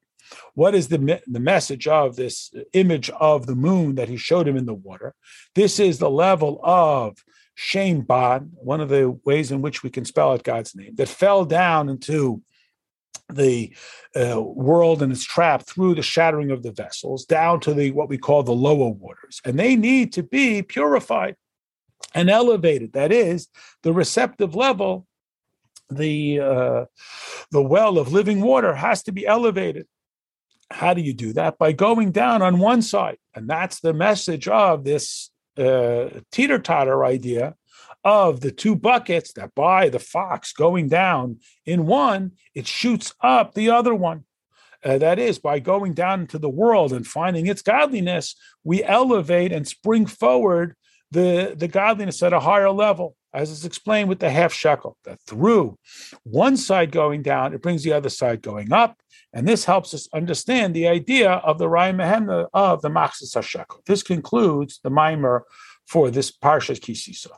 What 0.55 0.75
is 0.75 0.89
the, 0.89 1.21
the 1.27 1.41
message 1.41 1.87
of 1.89 2.17
this 2.17 2.53
image 2.73 3.11
of 3.11 3.47
the 3.47 3.55
moon 3.55 3.95
that 3.97 4.09
he 4.09 4.17
showed 4.17 4.49
him 4.49 4.57
in 4.57 4.67
the 4.67 4.75
water? 4.75 5.15
This 5.55 5.79
is 5.79 5.99
the 5.99 6.11
level 6.11 6.61
of 6.63 7.19
Shem 7.55 8.03
Ban, 8.03 8.51
one 8.55 8.81
of 8.81 8.89
the 8.89 9.19
ways 9.25 9.51
in 9.51 9.63
which 9.63 9.83
we 9.83 9.91
can 9.91 10.05
spell 10.05 10.33
out 10.33 10.45
God's 10.45 10.75
name, 10.75 10.95
that 10.97 11.09
fell 11.09 11.45
down 11.45 11.89
into 11.89 12.43
the 13.33 13.75
uh, 14.15 14.41
world 14.41 15.03
and 15.03 15.11
its 15.11 15.25
trap 15.25 15.63
through 15.67 15.95
the 15.95 16.03
shattering 16.03 16.51
of 16.51 16.63
the 16.63 16.71
vessels 16.71 17.25
down 17.25 17.59
to 17.61 17.75
the 17.75 17.91
what 17.91 18.09
we 18.09 18.19
call 18.19 18.43
the 18.43 18.53
lower 18.53 18.91
waters. 18.91 19.41
And 19.45 19.59
they 19.59 19.75
need 19.75 20.13
to 20.13 20.23
be 20.23 20.63
purified 20.63 21.37
and 22.15 22.31
elevated. 22.31 22.93
That 22.93 23.11
is 23.11 23.49
the 23.83 23.93
receptive 23.93 24.55
level 24.55 25.07
the 25.91 26.41
uh, 26.41 26.85
the 27.51 27.63
well 27.63 27.99
of 27.99 28.13
living 28.13 28.41
water 28.41 28.75
has 28.75 29.03
to 29.05 29.13
be 29.13 29.27
elevated 29.27 29.87
how 30.71 30.95
do 30.95 31.01
you 31.01 31.13
do 31.13 31.33
that? 31.35 31.59
By 31.59 31.73
going 31.73 32.13
down 32.13 32.43
on 32.43 32.59
one 32.59 32.83
side. 32.83 33.19
And 33.35 33.49
that's 33.49 33.81
the 33.81 33.93
message 33.93 34.49
of 34.49 34.85
this 34.85 35.31
uh, 35.57 36.09
teeter 36.33 36.59
totter 36.59 37.05
idea 37.05 37.55
of 38.05 38.41
the 38.41 38.53
two 38.53 38.77
buckets 38.77 39.33
that 39.33 39.55
by 39.55 39.89
the 39.89 39.99
fox 39.99 40.53
going 40.53 40.89
down 40.89 41.39
in 41.65 41.87
one, 41.87 42.33
it 42.55 42.67
shoots 42.67 43.15
up 43.21 43.55
the 43.55 43.71
other 43.71 43.95
one. 43.95 44.25
Uh, 44.85 44.99
that 44.99 45.19
is, 45.19 45.39
by 45.39 45.59
going 45.59 45.93
down 45.93 46.21
into 46.21 46.39
the 46.39 46.49
world 46.49 46.93
and 46.93 47.07
finding 47.07 47.47
its 47.47 47.63
godliness, 47.63 48.37
we 48.63 48.85
elevate 48.85 49.51
and 49.51 49.67
spring 49.67 50.07
forward 50.07 50.77
the, 51.11 51.55
the 51.57 51.67
godliness 51.67 52.23
at 52.23 52.33
a 52.33 52.41
higher 52.41 52.71
level, 52.71 53.17
as 53.33 53.51
is 53.51 53.65
explained 53.65 54.09
with 54.09 54.21
the 54.21 54.31
half 54.31 54.53
shekel, 54.53 54.97
that 55.05 55.21
through 55.23 55.77
one 56.23 56.57
side 56.57 56.93
going 56.93 57.23
down, 57.23 57.55
it 57.55 57.63
brings 57.63 57.83
the 57.83 57.93
other 57.93 58.09
side 58.09 58.43
going 58.43 58.73
up. 58.73 59.01
And 59.37 59.47
this 59.47 59.67
helps 59.67 59.93
us 59.93 60.09
understand 60.15 60.75
the 60.75 60.89
idea 60.89 61.31
of 61.31 61.59
the 61.59 61.67
Raya 61.67 61.95
Mehemna 61.95 62.45
uh, 62.55 62.73
of 62.73 62.81
the 62.81 62.89
Machzis 62.89 63.37
HaShekel. 63.37 63.85
This 63.85 64.03
concludes 64.03 64.81
the 64.83 64.91
maamar 64.91 65.43
for 65.87 66.11
this 66.11 66.33
Parshas 66.33 66.81
Ki 66.81 66.95
Sisa. 66.95 67.29